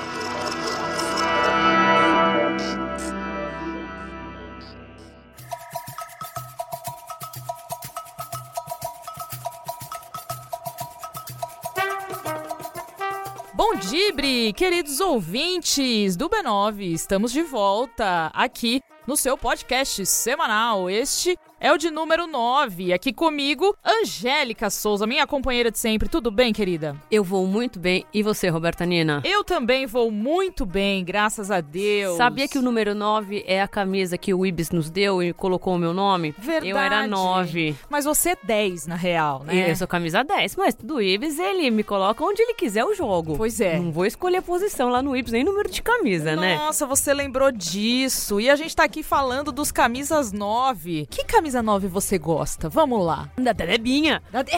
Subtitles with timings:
[13.55, 16.93] Bom dia, queridos ouvintes do B9.
[16.93, 20.91] Estamos de volta aqui no seu podcast semanal.
[20.91, 22.93] Este é o de número 9.
[22.93, 26.09] Aqui comigo, Angélica Souza, minha companheira de sempre.
[26.09, 26.95] Tudo bem, querida?
[27.11, 28.05] Eu vou muito bem.
[28.13, 29.23] E você, Roberta Nina?
[29.25, 32.17] Eu também vou muito bem, graças a Deus.
[32.17, 35.75] Sabia que o número 9 é a camisa que o Ibis nos deu e colocou
[35.75, 36.35] o meu nome?
[36.37, 36.69] Verdade.
[36.69, 37.75] Eu era 9.
[37.89, 39.71] Mas você é 10, na real, né?
[39.71, 40.57] Eu sou camisa 10.
[40.57, 43.37] Mas do Ibis, ele me coloca onde ele quiser eu jogo.
[43.37, 43.79] Pois é.
[43.79, 46.57] Não vou escolher a posição lá no Ibis, nem número de camisa, Nossa, né?
[46.57, 48.39] Nossa, você lembrou disso.
[48.39, 51.07] E a gente tá aqui falando dos camisas 9.
[51.11, 52.69] Que camisa 9 você gosta?
[52.69, 53.29] Vamos lá.
[53.37, 54.23] Da Debinha.
[54.31, 54.53] Da De...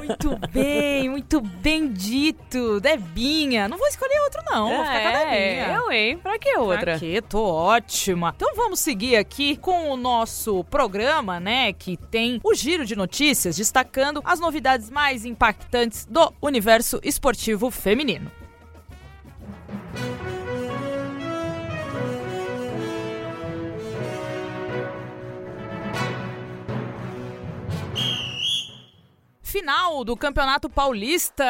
[0.00, 2.80] muito bem, muito bem dito.
[2.80, 3.68] Debinha.
[3.68, 4.68] Não vou escolher outro, não.
[4.68, 5.34] vou ficar com a Debinha.
[5.34, 6.18] É, eu, hein?
[6.18, 6.92] Pra que outra?
[6.92, 7.22] Pra quê?
[7.26, 8.32] Tô ótima.
[8.36, 11.72] Então vamos seguir aqui com o nosso programa, né?
[11.72, 18.30] Que tem o giro de notícias destacando as novidades mais impactantes do universo esportivo feminino.
[29.52, 31.44] Final do Campeonato Paulista,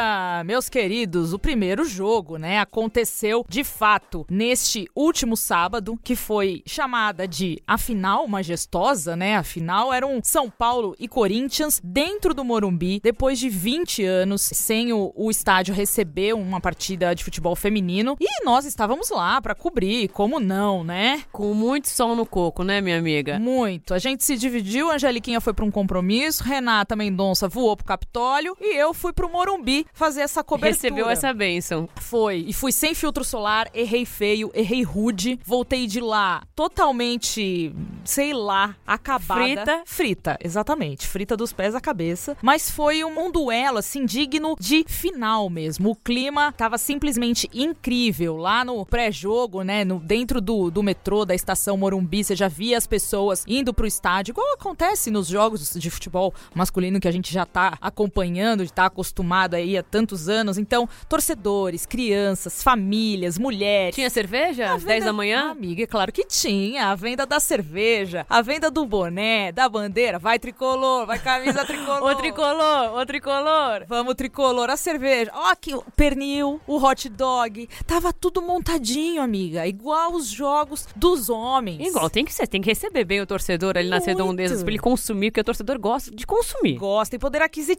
[0.45, 7.29] meus queridos, o primeiro jogo, né, aconteceu de fato neste último sábado, que foi chamada
[7.29, 9.37] de a final majestosa, né?
[9.37, 14.43] A final era um São Paulo e Corinthians dentro do Morumbi, depois de 20 anos
[14.43, 19.55] sem o, o estádio receber uma partida de futebol feminino, e nós estávamos lá para
[19.55, 21.23] cobrir, como não, né?
[21.31, 23.39] Com muito sol no coco, né, minha amiga?
[23.39, 23.95] Muito.
[23.95, 28.57] A gente se dividiu, a Angeliquinha foi para um compromisso, Renata Mendonça voou pro Capitólio
[28.59, 30.73] e eu fui pro Morumbi fazer essa cobertura.
[30.73, 31.87] Recebeu essa bênção.
[31.97, 32.43] Foi.
[32.49, 35.39] E fui sem filtro solar, errei feio, errei rude.
[35.45, 39.43] Voltei de lá totalmente, sei lá, acabada.
[39.43, 39.83] Frita.
[39.85, 41.07] Frita, exatamente.
[41.07, 42.35] Frita dos pés à cabeça.
[42.41, 45.91] Mas foi um, um duelo, assim, digno de final mesmo.
[45.91, 48.39] O clima tava simplesmente incrível.
[48.39, 52.79] Lá no pré-jogo, né, no, dentro do, do metrô da estação Morumbi, você já via
[52.79, 57.33] as pessoas indo pro estádio, igual acontece nos jogos de futebol masculino que a gente
[57.33, 60.57] já tá acompanhando, de estar tá acostumado aí há tantos anos.
[60.57, 63.95] Então, torcedores, crianças, famílias, mulheres.
[63.95, 64.73] Tinha cerveja?
[64.73, 65.51] Às 10 da manhã?
[65.51, 66.89] Amiga, é claro que tinha.
[66.89, 70.19] A venda da cerveja, a venda do boné, da bandeira.
[70.19, 72.13] Vai tricolor, vai camisa tricolor.
[72.13, 73.85] o tricolor, o tricolor.
[73.89, 75.33] Vamos tricolor, a cerveja.
[75.35, 77.69] Ó, aqui o pernil, o hot dog.
[77.87, 79.67] Tava tudo montadinho, amiga.
[79.67, 81.89] Igual os jogos dos homens.
[81.89, 82.47] Igual, tem que ser.
[82.47, 85.79] Tem que receber bem o torcedor ali nas redondezas pra ele consumir, porque o torcedor
[85.79, 86.77] gosta de consumir.
[86.77, 87.72] Gosta, tem poder aquisitivo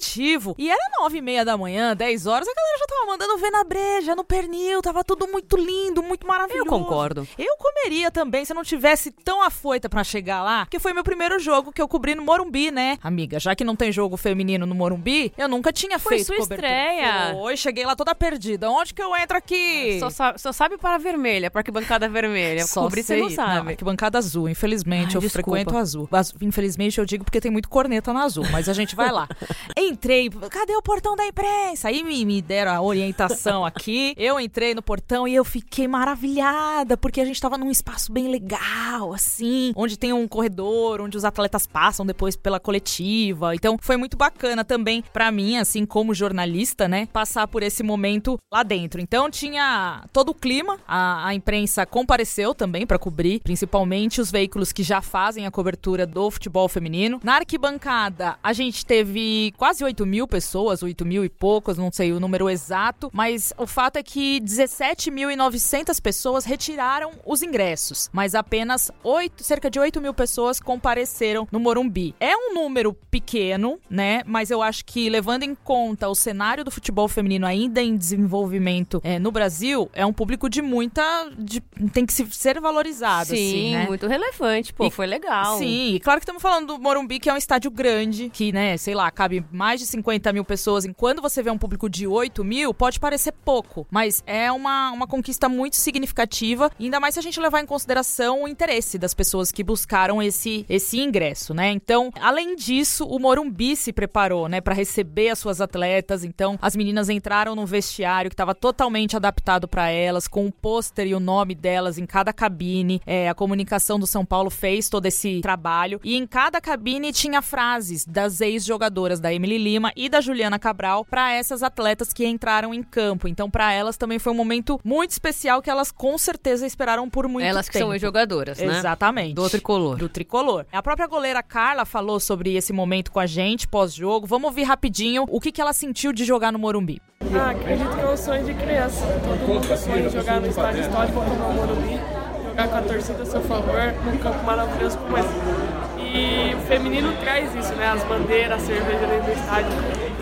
[0.57, 3.51] e era nove e meia da manhã, dez horas, a galera já tava mandando ver
[3.51, 6.65] na breja, no pernil, tava tudo muito lindo, muito maravilhoso.
[6.65, 7.27] Eu concordo.
[7.37, 11.39] Eu comeria também se não tivesse tão afoita para chegar lá, que foi meu primeiro
[11.39, 12.97] jogo que eu cobri no Morumbi, né?
[13.01, 16.37] Amiga, já que não tem jogo feminino no Morumbi, eu nunca tinha foi feito sua
[16.37, 16.67] cobertura.
[16.67, 17.33] estreia.
[17.33, 18.69] Foi, cheguei lá toda perdida.
[18.69, 19.99] Onde que eu entro aqui?
[19.99, 22.65] Só, sabe, só sabe para a vermelha, para arquibancada vermelha.
[22.65, 23.63] Só Cobrir você não sabe.
[23.63, 25.51] Não, arquibancada azul, infelizmente, Ai, eu desculpa.
[25.51, 26.09] frequento azul.
[26.41, 29.27] Infelizmente eu digo porque tem muito corneta na azul, mas a gente vai lá.
[29.77, 31.87] Entrei, cadê o portão da imprensa?
[31.87, 34.13] Aí me, me deram a orientação aqui.
[34.17, 38.27] Eu entrei no portão e eu fiquei maravilhada, porque a gente tava num espaço bem
[38.27, 43.55] legal, assim, onde tem um corredor, onde os atletas passam depois pela coletiva.
[43.55, 48.37] Então foi muito bacana também para mim, assim, como jornalista, né, passar por esse momento
[48.51, 49.01] lá dentro.
[49.01, 54.71] Então tinha todo o clima, a, a imprensa compareceu também para cobrir, principalmente os veículos
[54.71, 57.19] que já fazem a cobertura do futebol feminino.
[57.23, 62.11] Na arquibancada, a gente teve quase 8 mil pessoas, 8 mil e poucas, não sei
[62.11, 68.91] o número exato, mas o fato é que 17.900 pessoas retiraram os ingressos, mas apenas
[69.01, 72.13] 8, cerca de 8 mil pessoas compareceram no Morumbi.
[72.19, 74.21] É um número pequeno, né?
[74.25, 78.99] Mas eu acho que levando em conta o cenário do futebol feminino ainda em desenvolvimento
[79.01, 81.01] é, no Brasil, é um público de muita.
[81.37, 81.61] De,
[81.93, 83.29] tem que ser valorizado.
[83.29, 83.85] Sim, assim, né?
[83.87, 85.57] muito relevante, pô, E- foi legal.
[85.57, 88.93] Sim, claro que estamos falando do Morumbi, que é um estádio grande, que, né, sei
[88.93, 92.73] lá, cabe mais de 50 mil pessoas, enquanto você vê um público de 8 mil,
[92.73, 97.39] pode parecer pouco, mas é uma, uma conquista muito significativa, ainda mais se a gente
[97.39, 101.71] levar em consideração o interesse das pessoas que buscaram esse, esse ingresso, né?
[101.71, 106.23] Então, além disso, o Morumbi se preparou, né, para receber as suas atletas.
[106.23, 111.07] Então, as meninas entraram no vestiário que estava totalmente adaptado para elas, com o pôster
[111.07, 113.01] e o nome delas em cada cabine.
[113.05, 117.41] É, a comunicação do São Paulo fez todo esse trabalho e em cada cabine tinha
[117.41, 122.73] frases das ex-jogadoras da Emily Lima e da Juliana Cabral para essas atletas que entraram
[122.73, 123.27] em campo.
[123.27, 127.27] Então, para elas também foi um momento muito especial que elas com certeza esperaram por
[127.27, 127.67] muito elas tempo.
[127.67, 128.77] Elas que são ex-jogadoras, né?
[128.77, 129.33] Exatamente.
[129.33, 129.97] Do tricolor.
[129.97, 130.65] Do tricolor.
[130.71, 134.25] A própria goleira Carla falou sobre esse momento com a gente pós-jogo.
[134.25, 137.01] Vamos ouvir rapidinho o que, que ela sentiu de jogar no Morumbi.
[137.35, 139.05] Ah, acredito que é um sonho de criança.
[139.25, 141.99] Todo mundo sonha de jogar no estádio histórico como o Morumbi,
[142.45, 145.72] jogar com a torcida a seu favor, num campo maravilhoso como esse.
[146.13, 147.87] E o feminino traz isso, né?
[147.87, 149.71] As bandeiras, a cerveja dentro do estádio.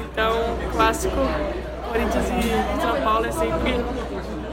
[0.10, 1.18] Então, clássico
[1.90, 3.74] Corinthians e São Paulo é sempre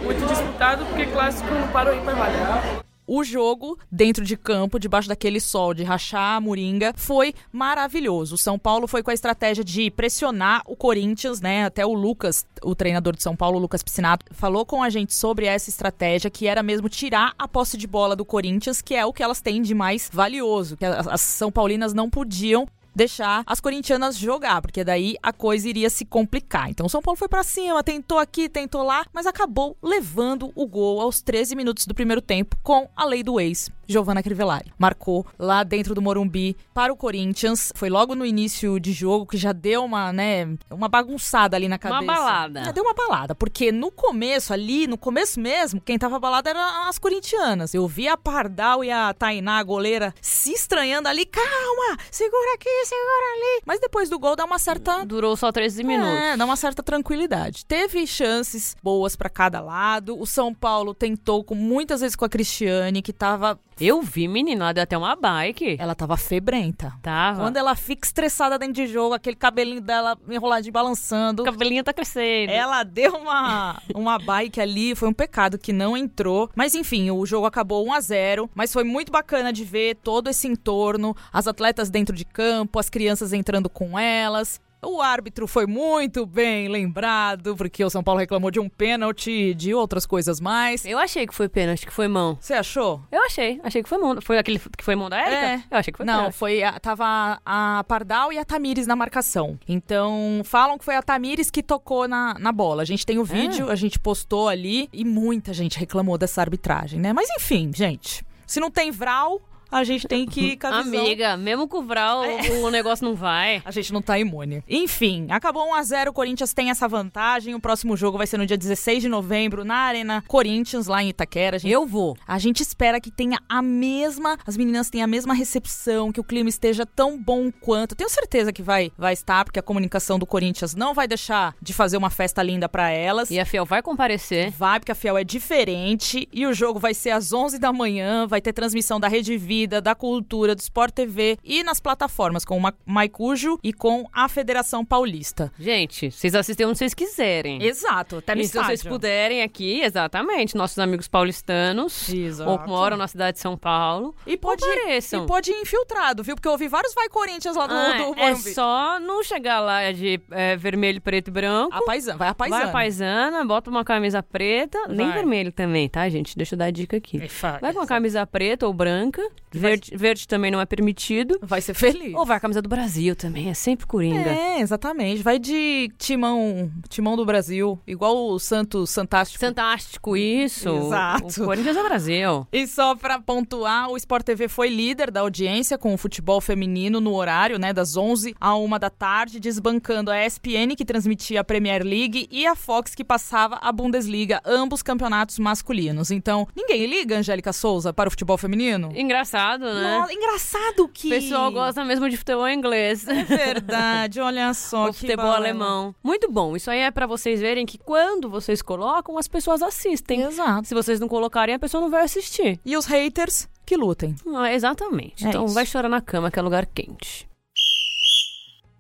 [0.03, 5.73] muito disputado, porque clássico para o vale o jogo dentro de campo, debaixo daquele sol
[5.73, 8.35] de rachar a moringa, foi maravilhoso.
[8.35, 11.65] O São Paulo foi com a estratégia de pressionar o Corinthians, né?
[11.65, 15.47] Até o Lucas, o treinador de São Paulo, Lucas Piscinato, falou com a gente sobre
[15.47, 19.13] essa estratégia, que era mesmo tirar a posse de bola do Corinthians, que é o
[19.13, 24.17] que elas têm de mais valioso, que as São Paulinas não podiam deixar as corintianas
[24.17, 26.69] jogar, porque daí a coisa iria se complicar.
[26.69, 30.67] Então o São Paulo foi para cima, tentou aqui, tentou lá, mas acabou levando o
[30.67, 33.71] gol aos 13 minutos do primeiro tempo com a lei do ex.
[33.89, 34.71] Giovanna Crivellari.
[34.79, 37.73] Marcou lá dentro do Morumbi para o Corinthians.
[37.75, 41.79] Foi logo no início de jogo que já deu uma, né, uma bagunçada ali na
[41.79, 42.03] cabeça.
[42.03, 42.65] Uma balada.
[42.65, 46.61] Já deu uma balada, porque no começo ali, no começo mesmo, quem tava balada eram
[46.87, 47.73] as corintianas.
[47.73, 51.25] Eu vi a Pardal e a Tainá, a goleira, se estranhando ali.
[51.25, 53.63] Calma, segura aqui, segura ali.
[53.67, 55.05] Mas depois do gol dá uma certa...
[55.05, 56.15] Durou só 13 minutos.
[56.15, 57.65] É, dá uma certa tranquilidade.
[57.65, 60.19] Teve chances boas para cada lado.
[60.19, 64.65] O São Paulo tentou com muitas vezes com a Cristiane, que tava eu vi, menina,
[64.65, 65.77] ela deu até uma bike.
[65.79, 66.93] Ela tava febrenta.
[67.03, 67.41] Tava.
[67.41, 71.43] Quando ela fica estressada dentro de jogo, aquele cabelinho dela enroladinho balançando.
[71.43, 72.51] O cabelinho tá crescendo.
[72.51, 76.51] Ela deu uma, uma bike ali, foi um pecado que não entrou.
[76.55, 80.29] Mas enfim, o jogo acabou 1 a 0 mas foi muito bacana de ver todo
[80.29, 84.61] esse entorno, as atletas dentro de campo, as crianças entrando com elas.
[84.81, 89.75] O árbitro foi muito bem lembrado, porque o São Paulo reclamou de um pênalti, de
[89.75, 90.85] outras coisas mais.
[90.85, 92.39] Eu achei que foi pênalti, que foi mão.
[92.41, 93.03] Você achou?
[93.11, 94.21] Eu achei, achei que foi mão.
[94.23, 95.37] Foi aquele que foi mão da Érica?
[95.47, 95.63] É.
[95.75, 96.35] Eu achei que foi Não, pênalti.
[96.37, 99.59] foi a, tava a Pardal e a Tamires na marcação.
[99.69, 102.83] Então, falam que foi a Tamires que tocou na, na bola.
[102.83, 107.01] A gente tem o vídeo, a gente postou ali e muita gente reclamou dessa arbitragem,
[107.01, 107.13] né?
[107.13, 111.01] Mas enfim, gente, se não tem Vral, a gente tem que ir com a visão.
[111.01, 113.63] Amiga, mesmo com o Vral, o, o negócio não vai.
[113.65, 114.63] A gente não tá imune.
[114.69, 117.55] Enfim, acabou 1 a 0 o Corinthians tem essa vantagem.
[117.55, 121.11] O próximo jogo vai ser no dia 16 de novembro, na Arena Corinthians, lá em
[121.11, 121.59] Itaquera.
[121.59, 122.17] Gente, Eu vou.
[122.27, 126.25] A gente espera que tenha a mesma, as meninas tenham a mesma recepção, que o
[126.25, 127.95] clima esteja tão bom quanto.
[127.95, 131.73] Tenho certeza que vai, vai estar, porque a comunicação do Corinthians não vai deixar de
[131.73, 133.31] fazer uma festa linda para elas.
[133.31, 134.51] E a Fiel vai comparecer.
[134.51, 136.29] Vai, porque a Fiel é diferente.
[136.33, 138.27] E o jogo vai ser às 11 da manhã.
[138.27, 142.59] Vai ter transmissão da Rede Vida, da Cultura, do Sport TV e nas plataformas com
[142.59, 145.53] o Maicujo e com a Federação Paulista.
[145.59, 147.63] Gente, vocês assistem onde vocês quiserem.
[147.63, 152.51] Exato, até no e se vocês puderem aqui, exatamente, nossos amigos paulistanos, Exato.
[152.51, 155.25] ou que moram na cidade de São Paulo, E pode, compareçam.
[155.25, 156.35] e pode ir infiltrado, viu?
[156.35, 158.55] Porque eu ouvi vários Vai Corinthians lá do, Ah, do é Morumbi.
[158.55, 161.75] só não chegar lá de é, vermelho, preto e branco.
[161.75, 162.61] A paisana, vai a paisana.
[162.63, 165.17] Vai a paisana, bota uma camisa preta, nem Vai.
[165.19, 166.37] vermelho também, tá, gente?
[166.37, 167.19] Deixa eu dar a dica aqui.
[167.23, 171.39] É, Vai com uma camisa preta ou branca, verde, verde também não é permitido.
[171.43, 172.15] Vai ser feliz.
[172.15, 174.31] Ou vai a camisa do Brasil também, é sempre coringa.
[174.31, 175.23] É, exatamente.
[175.23, 179.45] Vai de timão, timão do Brasil, igual o Santos Fantástico.
[179.45, 180.69] Fantástico isso.
[180.69, 181.43] Exato.
[181.43, 182.47] O Corinthians é Brasil.
[182.53, 187.01] E só pra pontuar, o Sport TV foi líder da audiência com o futebol feminino
[187.01, 191.45] no horário, né, das 11 à 1 da tarde, desbancando a ESPN que transmitia a
[191.45, 196.11] Premier League e a Fox que passava a Bundesliga, ambos campeonatos masculinos.
[196.11, 198.91] Então, ninguém liga, Angélica Souza, para o futebol feminino?
[198.95, 199.38] Engraçado,
[199.75, 199.99] né?
[199.99, 203.07] Nossa, engraçado que O pessoal gosta mesmo de futebol inglês.
[203.07, 205.37] É verdade, olha só o que futebol balela.
[205.37, 205.95] alemão.
[206.03, 206.57] Muito bom.
[206.57, 210.23] Isso aí é pra vocês verem que quando vocês colocam, as pessoas assistem.
[210.23, 210.67] Exato.
[210.67, 212.59] Se vocês não colocarem, a pessoa não vai assistir.
[212.65, 214.15] E os haters que lutem.
[214.35, 215.25] Ah, exatamente.
[215.27, 215.55] É então isso.
[215.55, 217.29] vai chorar na cama, que é lugar quente.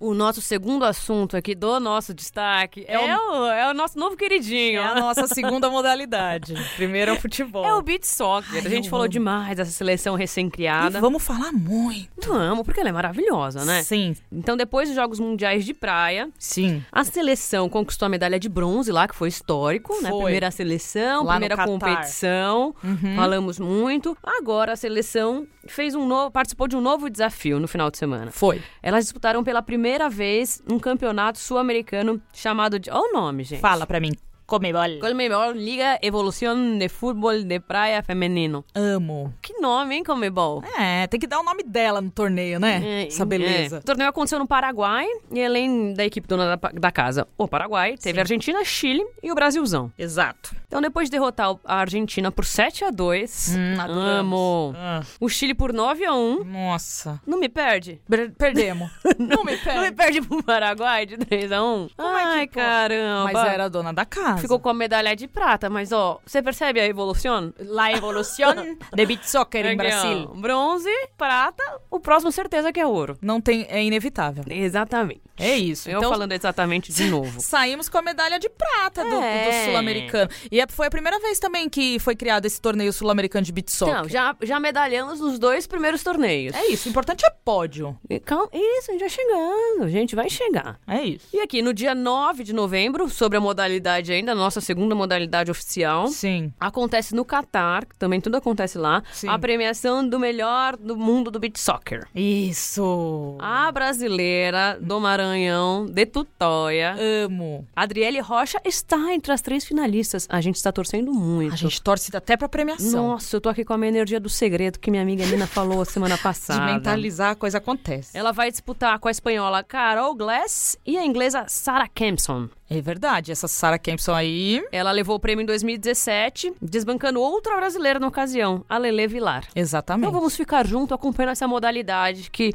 [0.00, 4.16] O nosso segundo assunto aqui do nosso destaque é, É o, é o nosso novo
[4.16, 4.80] queridinho.
[4.80, 6.54] É a nossa segunda modalidade.
[6.76, 7.64] Primeiro é o futebol.
[7.64, 8.64] É o beat soccer.
[8.64, 9.12] a gente falou amo.
[9.12, 11.00] demais dessa seleção E recém-criada.
[11.00, 12.32] vamos falar muito.
[12.32, 13.82] Amo, porque ela é maravilhosa, né?
[13.82, 16.82] Sim, Então, depois dos Jogos Mundiais de Praia, sim.
[16.92, 20.10] a seleção conquistou a medalha de bronze lá, que foi histórico, né?
[20.10, 20.22] Foi.
[20.22, 21.68] Primeira seleção, Lá primeira Catar.
[21.70, 21.78] Uhum.
[21.78, 22.74] competição.
[23.16, 24.16] Falamos muito.
[24.22, 28.30] Agora a seleção fez um novo, participou de um novo desafio no final de semana.
[28.30, 28.62] Foi.
[28.82, 32.90] Elas disputaram pela primeira vez um campeonato sul-americano chamado de.
[32.90, 33.60] Olha o nome, gente.
[33.60, 34.12] Fala pra mim.
[34.48, 34.98] Comebol.
[34.98, 38.64] Comebol Liga Evolução de Futebol de Praia Feminino.
[38.74, 39.30] Amo.
[39.42, 40.64] Que nome, hein, Comebol?
[40.78, 42.80] É, tem que dar o nome dela no torneio, né?
[42.82, 43.76] É, Essa beleza.
[43.76, 43.78] é.
[43.80, 47.98] O torneio aconteceu no Paraguai e além da equipe dona da, da casa, o Paraguai,
[47.98, 48.18] teve Sim.
[48.20, 49.92] a Argentina, Chile e o Brasilzão.
[49.98, 50.56] Exato.
[50.66, 54.72] Então, depois de derrotar a Argentina por 7 a 2 Hum, amo.
[54.76, 57.20] Ah, O Chile por 9 a 1 nossa.
[57.26, 58.00] Não me perde.
[58.08, 58.90] Per- perdemos.
[59.18, 59.92] Não me Não me perde.
[59.92, 63.30] perde pro Paraguai de 3 a 1 Como é que Ai, caramba.
[63.32, 64.37] Mas era a dona da casa.
[64.40, 67.52] Ficou com a medalha de prata, mas ó, você percebe a evolução?
[67.58, 68.54] La evolução
[68.94, 70.28] de beat soccer em Brasil.
[70.34, 73.16] Bronze, prata, o próximo certeza que é ouro.
[73.20, 74.44] Não tem, é inevitável.
[74.48, 75.27] Exatamente.
[75.38, 75.88] É isso.
[75.88, 77.38] Eu então, falando exatamente de novo.
[77.40, 79.44] Saímos com a medalha de prata do, É.
[79.44, 80.30] do sul-americano.
[80.50, 83.70] E é- foi a primeira vez também que foi criado esse torneio sul-americano de beat
[83.70, 83.94] soccer.
[83.94, 86.54] Então, já, já medalhamos nos dois primeiros torneios.
[86.54, 87.96] É isso, o importante é pódio.
[88.08, 90.78] E Calma, isso, a gente vai chegando, a gente vai chegar.
[90.86, 91.26] É isso.
[91.32, 95.50] E aqui, no dia 9 de novembro, sobre a modalidade ainda, a nossa segunda modalidade
[95.50, 96.52] oficial, Sim.
[96.58, 99.28] acontece no Catar, também tudo acontece lá, Sim.
[99.28, 102.06] a premiação do melhor do mundo do beach soccer.
[102.14, 103.36] Isso.
[103.40, 107.66] A brasileira do Maranhão, de Tutóia, Amo.
[107.76, 110.26] Adriele Rocha, está entre as três finalistas.
[110.30, 111.52] A gente está torcendo muito.
[111.52, 113.08] A gente torce até pra premiação.
[113.08, 115.84] Nossa, eu tô aqui com a minha energia do segredo que minha amiga Nina falou
[115.84, 116.72] semana De passada.
[116.72, 118.16] mentalizar, a coisa acontece.
[118.16, 122.48] Ela vai disputar com a espanhola Carol Glass e a inglesa Sarah Kempson.
[122.70, 124.62] É verdade, essa Sarah Kempson aí.
[124.70, 129.44] Ela levou o prêmio em 2017, desbancando outra brasileira na ocasião, a Lele Vilar.
[129.54, 130.06] Exatamente.
[130.06, 132.52] Então vamos ficar junto acompanhando essa modalidade que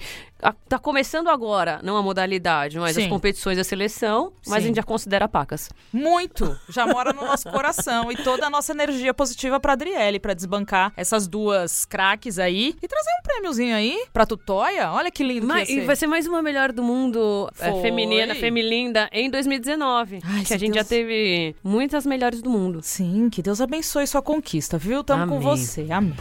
[0.68, 3.10] tá começando agora, não a modalidade, mas as Sim.
[3.10, 4.56] competições da seleção, mas Sim.
[4.56, 5.70] a gente já considera pacas.
[5.92, 6.60] Muito.
[6.70, 8.12] Já mora no nosso coração.
[8.12, 12.76] E toda a nossa energia positiva pra Adriele, pra desbancar essas duas craques aí.
[12.82, 14.92] E trazer um prêmiozinho aí pra Tutóia.
[14.92, 18.36] Olha que lindo Mas, que e vai ser mais uma melhor do mundo é, feminina,
[18.36, 20.03] femilinda, em 2019.
[20.24, 22.80] Ai, que a gente Deus- já teve muitas melhores do mundo.
[22.82, 25.04] Sim, que Deus abençoe sua conquista, viu?
[25.04, 25.48] Tamo com Amém.
[25.48, 25.88] você.
[25.92, 26.14] Amém.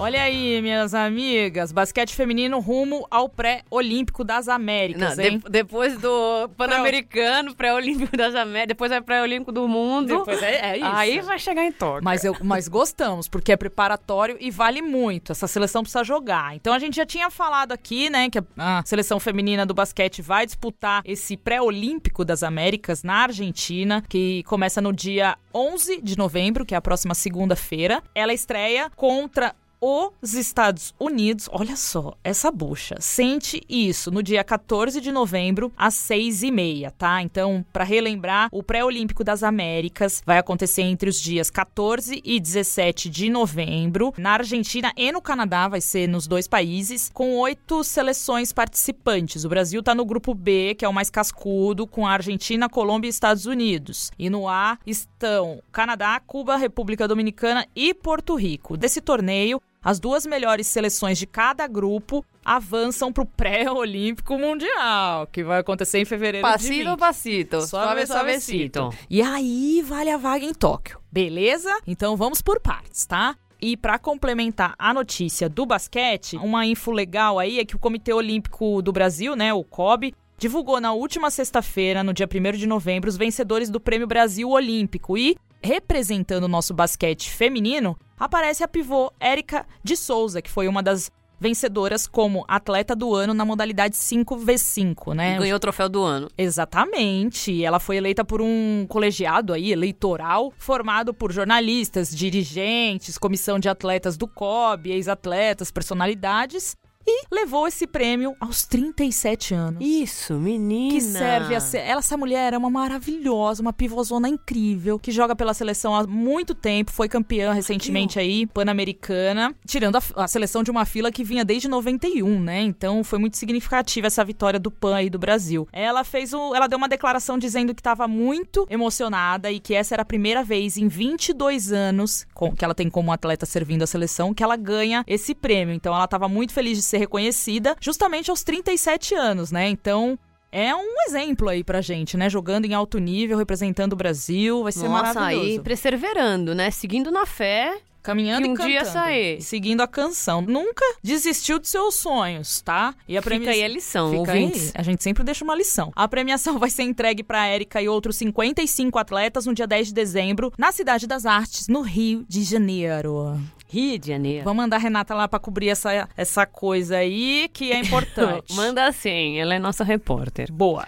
[0.00, 5.38] Olha aí, minhas amigas, basquete feminino rumo ao pré-olímpico das Américas, Não, hein?
[5.38, 10.18] de- depois do Pan-Americano, pré-olímpico das Américas, depois é pré-olímpico do mundo.
[10.18, 10.86] Depois é, é isso.
[10.86, 12.04] Aí vai chegar em Tóquio.
[12.04, 15.32] Mas, eu, mas gostamos, porque é preparatório e vale muito.
[15.32, 16.54] Essa seleção precisa jogar.
[16.54, 20.22] Então a gente já tinha falado aqui, né, que a, a seleção feminina do basquete
[20.22, 26.64] vai disputar esse pré-olímpico das Américas na Argentina, que começa no dia 11 de novembro,
[26.64, 28.00] que é a próxima segunda-feira.
[28.14, 35.00] Ela estreia contra os Estados Unidos, olha só, essa bucha, sente isso no dia 14
[35.00, 37.22] de novembro, às seis e meia, tá?
[37.22, 43.08] Então, para relembrar, o Pré-Olímpico das Américas vai acontecer entre os dias 14 e 17
[43.08, 48.52] de novembro, na Argentina e no Canadá, vai ser nos dois países, com oito seleções
[48.52, 49.44] participantes.
[49.44, 53.08] O Brasil tá no grupo B, que é o mais cascudo, com a Argentina, Colômbia
[53.08, 54.10] e Estados Unidos.
[54.18, 58.76] E no A estão Canadá, Cuba, República Dominicana e Porto Rico.
[58.76, 65.44] Desse torneio, as duas melhores seleções de cada grupo avançam para o pré-olímpico mundial, que
[65.44, 66.98] vai acontecer em fevereiro de Passito, 20.
[66.98, 67.60] passito.
[67.62, 68.90] Suave, suavecito.
[69.08, 71.70] E aí vale a vaga em Tóquio, beleza?
[71.86, 73.36] Então vamos por partes, tá?
[73.60, 78.12] E para complementar a notícia do basquete, uma info legal aí é que o Comitê
[78.12, 83.10] Olímpico do Brasil, né, o COB, divulgou na última sexta-feira, no dia 1 de novembro,
[83.10, 89.12] os vencedores do Prêmio Brasil Olímpico e representando o nosso basquete feminino, aparece a pivô
[89.20, 91.10] Érica de Souza, que foi uma das
[91.40, 95.38] vencedoras como atleta do ano na modalidade 5v5, né?
[95.38, 96.28] Ganhou o troféu do ano.
[96.36, 97.64] Exatamente.
[97.64, 104.16] Ela foi eleita por um colegiado aí, eleitoral, formado por jornalistas, dirigentes, comissão de atletas
[104.16, 106.76] do COB, ex-atletas, personalidades.
[107.10, 109.78] E levou esse prêmio aos 37 anos.
[109.84, 110.92] Isso, menina.
[110.94, 111.78] Que serve a ser.
[111.78, 116.54] Ela, essa mulher é uma maravilhosa, uma pivôzona incrível, que joga pela seleção há muito
[116.54, 121.44] tempo, foi campeã recentemente aí, pan-americana, tirando a, a seleção de uma fila que vinha
[121.44, 122.60] desde 91, né?
[122.60, 125.66] Então foi muito significativa essa vitória do PAN aí do Brasil.
[125.72, 126.54] Ela fez o.
[126.54, 130.44] Ela deu uma declaração dizendo que estava muito emocionada e que essa era a primeira
[130.44, 134.56] vez em 22 anos com- que ela tem como atleta servindo a seleção que ela
[134.56, 135.74] ganha esse prêmio.
[135.74, 139.68] Então ela estava muito feliz de ser ser reconhecida justamente aos 37 anos, né?
[139.68, 140.18] Então,
[140.50, 142.28] é um exemplo aí pra gente, né?
[142.28, 145.46] Jogando em alto nível, representando o Brasil, vai ser Nossa, maravilhoso.
[145.50, 146.70] aí perseverando, né?
[146.70, 147.78] Seguindo na fé.
[148.00, 148.70] Caminhando que um e cantando.
[148.70, 149.42] dia sair.
[149.42, 150.40] Seguindo a canção.
[150.40, 152.94] Nunca desistiu dos seus sonhos, tá?
[153.06, 154.66] E a Fica aí a lição, Fica ouvintes.
[154.68, 154.72] aí.
[154.76, 155.92] A gente sempre deixa uma lição.
[155.94, 159.94] A premiação vai ser entregue pra Érica e outros 55 atletas no dia 10 de
[159.94, 163.38] dezembro, na Cidade das Artes, no Rio de Janeiro.
[163.68, 164.44] Rio de Janeiro.
[164.44, 168.52] Vamos mandar a Renata lá pra cobrir essa, essa coisa aí que é importante.
[168.56, 170.50] Manda assim, ela é nossa repórter.
[170.50, 170.86] Boa.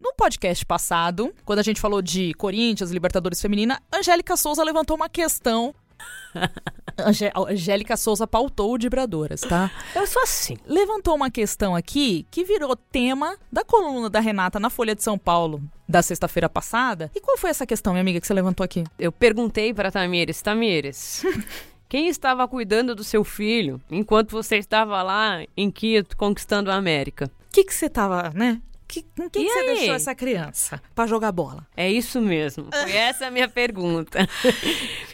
[0.00, 5.08] No podcast passado, quando a gente falou de Corinthians, Libertadores Feminina, Angélica Souza levantou uma
[5.08, 5.74] questão.
[6.98, 9.70] Angé- Angélica Souza pautou o Vibradoras, tá?
[9.94, 10.56] Eu sou assim.
[10.66, 15.18] Levantou uma questão aqui que virou tema da coluna da Renata na Folha de São
[15.18, 17.10] Paulo da sexta-feira passada.
[17.14, 18.84] E qual foi essa questão, minha amiga, que você levantou aqui?
[18.98, 21.22] Eu perguntei para Tamires, Tamires,
[21.88, 27.30] quem estava cuidando do seu filho enquanto você estava lá em Quito conquistando a América?
[27.48, 28.60] O que que você tava, né?
[28.88, 31.66] Que, com quem que você deixou essa criança pra jogar bola?
[31.74, 32.66] É isso mesmo.
[32.70, 34.26] Foi essa a minha pergunta.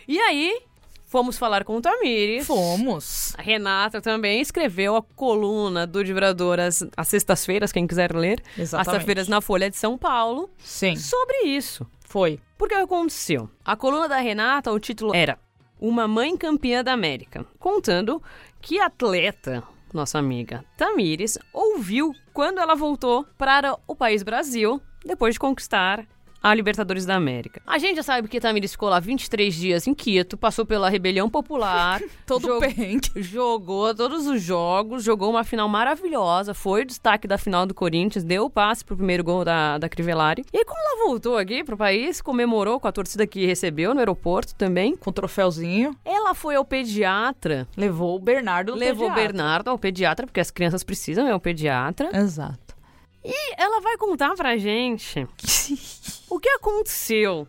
[0.07, 0.61] e aí,
[1.09, 2.47] fomos falar com o Tamires.
[2.47, 3.35] Fomos.
[3.37, 8.41] A Renata também escreveu a coluna do Vibradoras às sextas-feiras, quem quiser ler.
[8.53, 8.85] Às Exatamente.
[8.91, 10.49] sextas-feiras na Folha de São Paulo.
[10.59, 11.85] Sim, Sobre isso.
[12.05, 12.39] foi.
[12.57, 13.49] Porque aconteceu?
[13.65, 15.39] A coluna da Renata, o título era
[15.81, 18.23] Uma Mãe Campeã da América, contando
[18.61, 19.63] que a atleta,
[19.95, 26.05] nossa amiga Tamires, ouviu quando ela voltou para o país Brasil, depois de conquistar
[26.43, 27.61] a Libertadores da América.
[27.67, 31.29] A gente já sabe que Tamires ficou lá 23 dias em Quito, passou pela rebelião
[31.29, 33.11] popular, Todo jog- perrengue.
[33.17, 38.25] Jogou todos os jogos, jogou uma final maravilhosa, foi o destaque da final do Corinthians,
[38.25, 40.45] deu o passe pro primeiro gol da, da Crivellari.
[40.53, 44.01] E aí, quando ela voltou aqui pro país, comemorou com a torcida que recebeu no
[44.01, 44.97] aeroporto também.
[44.97, 45.97] Com o troféuzinho.
[46.05, 49.15] Ela foi ao pediatra, Levou o Bernardo no levou o.
[49.15, 52.11] Bernardo ao pediatra, porque as crianças precisam ir ao pediatra.
[52.17, 52.77] Exato.
[53.25, 55.27] E ela vai contar pra gente
[56.31, 57.47] o que aconteceu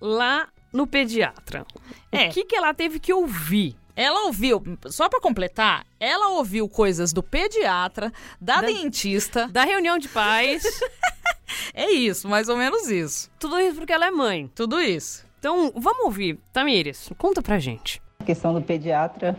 [0.00, 1.64] lá no pediatra.
[2.10, 2.28] É.
[2.28, 3.76] O que, que ela teve que ouvir.
[3.96, 9.46] Ela ouviu, só pra completar, ela ouviu coisas do pediatra, da, Da- dentista.
[9.46, 10.64] Da reunião de pais,
[11.72, 13.30] É isso, mais ou menos isso.
[13.38, 14.50] tudo isso porque ela é mãe.
[14.54, 15.24] Tudo isso.
[15.38, 16.38] Então, vamos ouvir.
[16.52, 18.02] Tamires, conta pra gente.
[18.18, 19.36] A questão do pediatra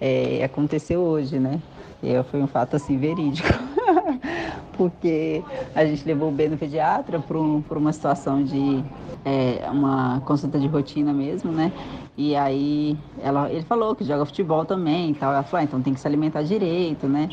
[0.00, 1.60] é, aconteceu hoje, né?
[2.02, 3.48] E foi um fato assim verídico.
[4.76, 5.42] Porque
[5.74, 8.82] a gente levou o B no pediatra por, um- uma situação de
[9.24, 11.70] é, uma consulta de rotina mesmo, né?
[12.16, 15.32] E aí ela, ele falou que joga futebol também e tal.
[15.32, 17.30] Ela falou, ah, então tem que se alimentar direito, né?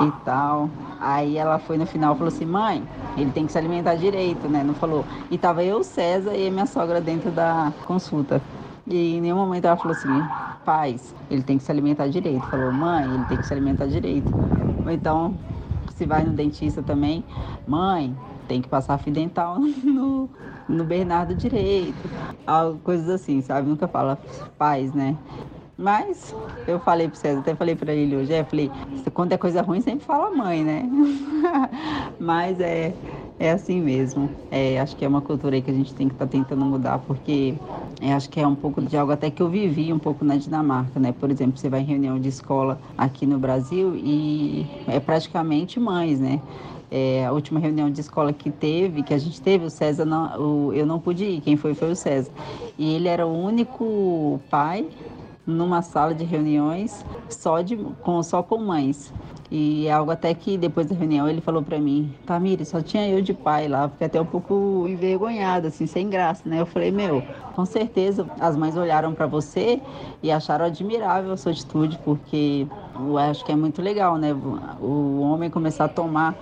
[0.00, 0.68] E tal.
[1.00, 2.82] Aí ela foi no final e falou assim, mãe,
[3.16, 4.64] ele tem que se alimentar direito, né?
[4.64, 5.04] Não falou.
[5.30, 8.42] E tava eu, César e a minha sogra dentro da consulta.
[8.90, 10.08] E em nenhum momento ela falou assim,
[10.64, 12.42] paz, ele tem que se alimentar direito.
[12.46, 14.32] Falou, mãe, ele tem que se alimentar direito.
[14.84, 15.34] Ou então,
[15.94, 17.24] se vai no dentista também,
[17.66, 18.14] mãe,
[18.48, 20.28] tem que passar fio dental no,
[20.68, 21.96] no Bernardo direito.
[22.82, 23.68] Coisas assim, sabe?
[23.68, 24.18] Nunca fala
[24.58, 25.16] paz, né?
[25.78, 26.34] Mas
[26.66, 28.70] eu falei pro César, até falei pra ele hoje, é, falei,
[29.14, 30.82] quando é coisa ruim, sempre fala mãe, né?
[32.20, 32.92] Mas é,
[33.40, 34.30] é assim mesmo.
[34.50, 36.98] É, acho que é uma cultura aí que a gente tem que estar tentando mudar,
[37.00, 37.54] porque
[38.00, 40.36] é, acho que é um pouco de algo até que eu vivi um pouco na
[40.36, 41.12] Dinamarca, né?
[41.12, 46.20] Por exemplo, você vai em reunião de escola aqui no Brasil e é praticamente mães,
[46.20, 46.40] né?
[46.90, 50.66] É, a última reunião de escola que teve, que a gente teve, o César não,
[50.68, 52.32] o- eu não pude ir, quem foi foi o César.
[52.78, 54.88] E ele era o único pai
[55.46, 59.12] numa sala de reuniões só, de, com, só com mães.
[59.50, 63.08] E é algo até que depois da reunião ele falou pra mim, Tamiri, só tinha
[63.08, 66.60] eu de pai lá, fiquei até um pouco envergonhada, assim, sem graça, né?
[66.60, 67.24] Eu falei, meu,
[67.56, 69.80] com certeza as mães olharam pra você
[70.22, 74.32] e acharam admirável a sua atitude, porque eu acho que é muito legal, né?
[74.80, 76.36] O homem começar a tomar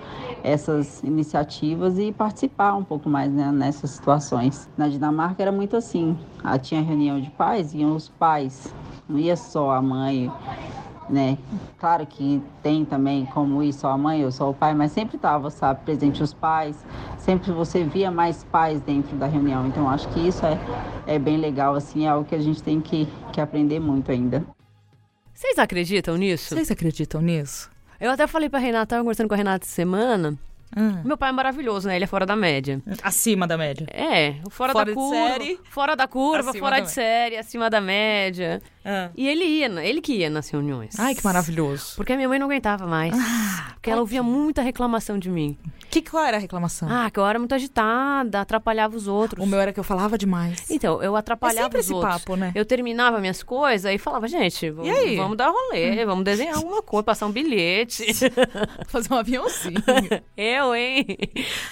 [0.44, 4.68] essas iniciativas e participar um pouco mais né, nessas situações.
[4.77, 8.75] Na Dinamarca era muito assim, ah, tinha reunião de pais, iam os pais,
[9.09, 10.31] não ia só a mãe,
[11.09, 11.38] né?
[11.79, 15.16] Claro que tem também como ir só a mãe ou só o pai, mas sempre
[15.16, 16.85] estava, sabe, presente os pais,
[17.18, 19.66] sempre você via mais pais dentro da reunião.
[19.66, 20.59] Então acho que isso é,
[21.07, 24.44] é bem legal, assim, é algo que a gente tem que, que aprender muito ainda.
[25.33, 26.55] Vocês acreditam nisso?
[26.55, 27.71] Vocês acreditam nisso?
[28.01, 30.38] Eu até falei pra Renata, tava conversando com a Renata essa semana,
[30.76, 31.00] Hum.
[31.04, 31.96] Meu pai é maravilhoso, né?
[31.96, 32.81] Ele é fora da média.
[33.02, 33.87] Acima da média.
[33.90, 35.14] É, fora, Fora da de curva.
[35.16, 35.61] série.
[35.64, 38.61] Fora da curva, fora da de série, acima da média.
[38.85, 39.11] Ah.
[39.16, 40.98] E ele ia, ele que ia nas reuniões.
[40.98, 41.94] Ai, que maravilhoso.
[41.96, 43.14] Porque a minha mãe não aguentava mais.
[43.74, 45.59] porque ela ouvia muita reclamação de mim.
[45.90, 46.88] Que, qual era a reclamação?
[46.90, 49.42] Ah, que eu era muito agitada, atrapalhava os outros.
[49.42, 50.70] o meu era que eu falava demais.
[50.70, 52.14] Então, eu atrapalhava É sempre os esse outros.
[52.18, 52.52] papo, né?
[52.54, 55.16] Eu terminava minhas coisas e falava, gente, vamos, E aí?
[55.16, 58.04] vamos dar rolê, vamos desenhar alguma coisa, passar um bilhete.
[58.88, 59.83] Fazer um aviãozinho.
[60.37, 61.05] eu, hein?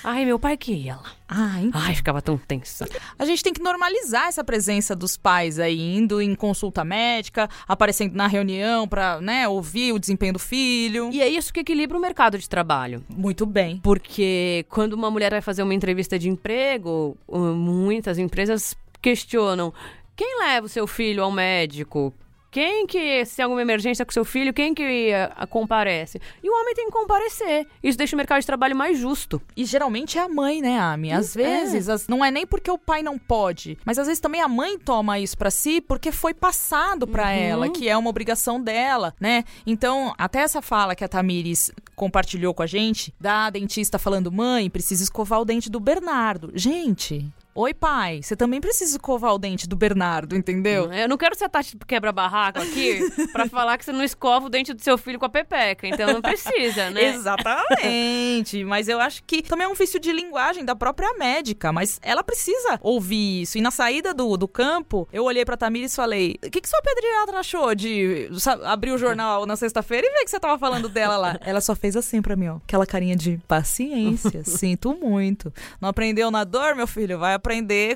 [0.04, 1.12] Ai, meu pai que ia lá.
[1.28, 2.88] Ai, Ai, ficava tão tensa.
[3.18, 8.14] A gente tem que normalizar essa presença dos pais aí, indo em consulta médica, aparecendo
[8.14, 11.10] na reunião pra, né, ouvir o desempenho do filho.
[11.12, 13.04] E é isso que equilibra o mercado de trabalho.
[13.08, 13.78] Muito bem.
[13.82, 19.72] Porque quando uma mulher vai fazer uma entrevista de emprego, muitas empresas questionam:
[20.14, 22.14] quem leva o seu filho ao médico?
[22.56, 26.18] Quem que, se tem alguma emergência com seu filho, quem que uh, comparece?
[26.42, 27.66] E o homem tem que comparecer.
[27.82, 29.42] Isso deixa o mercado de trabalho mais justo.
[29.54, 31.12] E geralmente é a mãe, né, Ami?
[31.12, 31.42] Às é.
[31.42, 34.48] vezes, as- não é nem porque o pai não pode, mas às vezes também a
[34.48, 37.28] mãe toma isso pra si porque foi passado pra Uhum.
[37.28, 39.44] ela, que é uma obrigação dela, né?
[39.66, 44.70] Então, até essa fala que a Tamires compartilhou com a gente, da dentista falando: mãe,
[44.70, 46.50] precisa escovar o dente do Bernardo.
[46.54, 47.30] Gente.
[47.58, 50.92] Oi, pai, você também precisa escovar o dente do Bernardo, entendeu?
[50.92, 53.00] Eu não quero ser a Tati quebra-barraco aqui
[53.32, 55.88] pra falar que você não escova o dente do seu filho com a pepeca.
[55.88, 57.14] Então não precisa, né?
[57.14, 58.62] Exatamente.
[58.62, 61.72] mas eu acho que também é um vício de linguagem da própria médica.
[61.72, 63.56] Mas ela precisa ouvir isso.
[63.56, 66.68] E na saída do, do campo, eu olhei pra Tamires e falei: O que, que
[66.68, 68.28] sua pediatra achou de
[68.64, 71.38] abrir o jornal na sexta-feira e ver que você tava falando dela lá?
[71.40, 72.56] Ela só fez assim pra mim, ó.
[72.56, 74.44] Aquela carinha de paciência.
[74.44, 75.50] Sinto muito.
[75.80, 77.18] Não aprendeu na dor, meu filho?
[77.18, 77.45] Vai aprender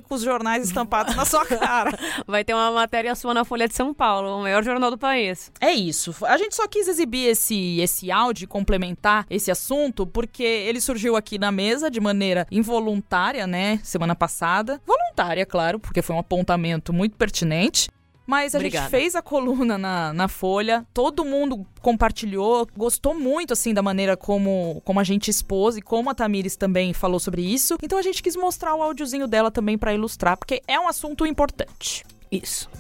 [0.07, 1.99] com os jornais estampados na sua cara.
[2.27, 5.51] Vai ter uma matéria sua na Folha de São Paulo, o maior jornal do país.
[5.61, 6.15] É isso.
[6.25, 11.39] A gente só quis exibir esse, esse áudio complementar esse assunto porque ele surgiu aqui
[11.39, 13.81] na mesa de maneira involuntária, né?
[13.83, 14.81] Semana passada.
[14.87, 17.89] Voluntária, claro, porque foi um apontamento muito pertinente.
[18.31, 18.85] Mas a Obrigada.
[18.85, 24.17] gente fez a coluna na, na Folha, todo mundo compartilhou, gostou muito, assim, da maneira
[24.17, 27.77] como, como a gente expôs e como a Tamires também falou sobre isso.
[27.83, 31.27] Então a gente quis mostrar o áudiozinho dela também pra ilustrar, porque é um assunto
[31.27, 32.05] importante.
[32.31, 32.71] Isso.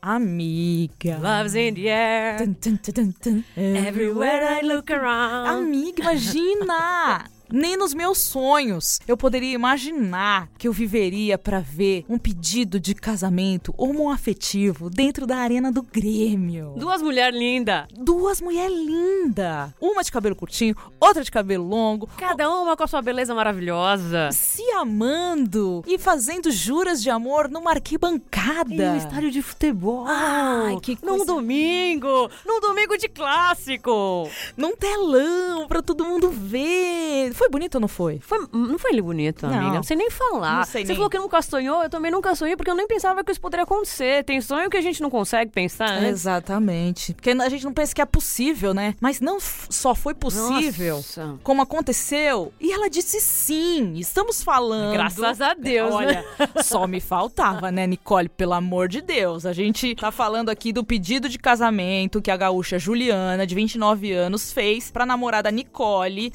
[0.00, 1.18] Amiga.
[1.20, 2.38] Love's in the air.
[2.38, 3.44] Tum, tum, tum.
[3.56, 5.48] Everywhere I look around.
[5.48, 7.24] Amiga, imagina!
[7.52, 12.94] Nem nos meus sonhos eu poderia imaginar que eu viveria pra ver um pedido de
[12.94, 16.72] casamento homoafetivo dentro da arena do Grêmio.
[16.78, 17.86] Duas mulheres lindas.
[17.94, 19.70] Duas mulheres lindas.
[19.80, 22.08] Uma de cabelo curtinho, outra de cabelo longo.
[22.16, 24.30] Cada uma com a sua beleza maravilhosa.
[24.32, 28.72] Se amando e fazendo juras de amor numa arquibancada.
[28.72, 30.04] Em um estádio de futebol.
[30.06, 32.30] Ai, que Num coisa- domingo.
[32.46, 34.28] Num domingo de clássico.
[34.56, 37.32] Num telão pra todo mundo ver.
[37.42, 38.20] Foi bonito ou não foi?
[38.20, 39.52] Foi, não foi ele bonito, Não.
[39.58, 39.74] amiga?
[39.74, 40.58] Não sei nem falar.
[40.58, 40.94] Não sei Você nem.
[40.96, 43.64] falou que nunca sonhou, eu também nunca sonhei, porque eu nem pensava que isso poderia
[43.64, 44.22] acontecer.
[44.22, 46.04] Tem sonho que a gente não consegue pensar antes.
[46.08, 47.14] Exatamente.
[47.14, 48.94] Porque a gente não pensa que é possível, né?
[49.00, 50.98] Mas não só foi possível.
[50.98, 51.34] Nossa.
[51.42, 52.52] Como aconteceu.
[52.60, 53.94] E ela disse sim.
[53.96, 54.92] Estamos falando.
[54.92, 56.48] Graças a Deus, Olha, né?
[56.62, 58.28] só me faltava, né, Nicole?
[58.28, 59.44] Pelo amor de Deus.
[59.46, 64.12] A gente tá falando aqui do pedido de casamento que a gaúcha Juliana, de 29
[64.12, 66.30] anos, fez pra namorada Nicole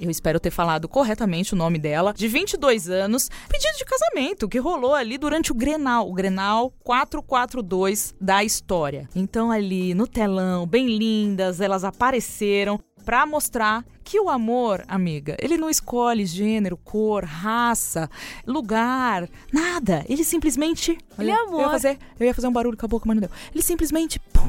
[0.00, 2.12] Eu espero ter falado corretamente o nome dela.
[2.12, 3.30] De 22 anos.
[3.48, 6.08] Pedido de casamento que rolou ali durante o Grenal.
[6.10, 9.08] O Grenal 442 da história.
[9.14, 15.56] Então, ali no telão, bem lindas, elas apareceram pra mostrar que o amor, amiga, ele
[15.56, 18.08] não escolhe gênero, cor, raça,
[18.46, 20.04] lugar, nada.
[20.08, 20.96] Ele simplesmente.
[21.18, 21.60] Ele é Olha, Eu amor.
[21.60, 23.30] ia fazer, eu ia fazer um barulho com a boca, mas não deu.
[23.52, 24.18] Ele simplesmente.
[24.32, 24.48] Pum,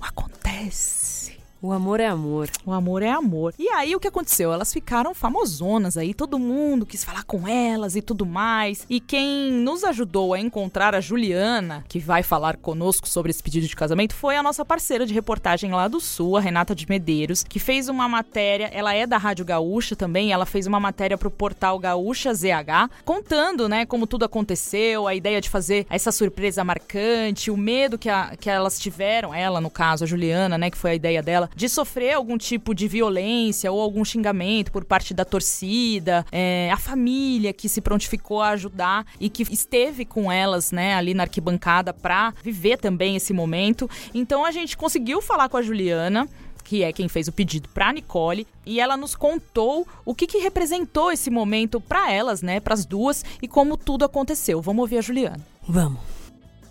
[0.00, 1.21] acontece.
[1.64, 2.50] O amor é amor.
[2.66, 3.54] O amor é amor.
[3.56, 4.52] E aí o que aconteceu?
[4.52, 8.84] Elas ficaram famosonas aí, todo mundo quis falar com elas e tudo mais.
[8.90, 13.68] E quem nos ajudou a encontrar a Juliana, que vai falar conosco sobre esse pedido
[13.68, 17.44] de casamento, foi a nossa parceira de reportagem lá do Sul, a Renata de Medeiros,
[17.44, 21.30] que fez uma matéria, ela é da Rádio Gaúcha também, ela fez uma matéria pro
[21.30, 27.52] portal Gaúcha ZH, contando, né, como tudo aconteceu, a ideia de fazer essa surpresa marcante,
[27.52, 30.90] o medo que, a- que elas tiveram, ela no caso, a Juliana, né, que foi
[30.90, 35.24] a ideia dela, de sofrer algum tipo de violência ou algum xingamento por parte da
[35.24, 40.94] torcida, é, a família que se prontificou a ajudar e que esteve com elas, né,
[40.94, 43.88] ali na arquibancada pra viver também esse momento.
[44.14, 46.28] Então a gente conseguiu falar com a Juliana
[46.62, 50.38] que é quem fez o pedido pra Nicole, e ela nos contou o que, que
[50.38, 54.62] representou esse momento pra elas, né, pras duas, e como tudo aconteceu.
[54.62, 55.40] Vamos ouvir a Juliana.
[55.68, 56.00] Vamos.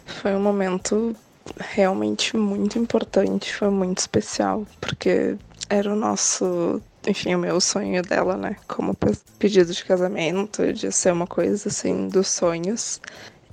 [0.06, 1.16] Foi um momento
[1.60, 5.38] realmente muito importante, foi muito especial, porque
[5.70, 8.58] era o nosso, enfim, o meu sonho dela, né?
[8.68, 8.96] Como
[9.40, 13.00] pedido de casamento, de ser uma coisa assim dos sonhos.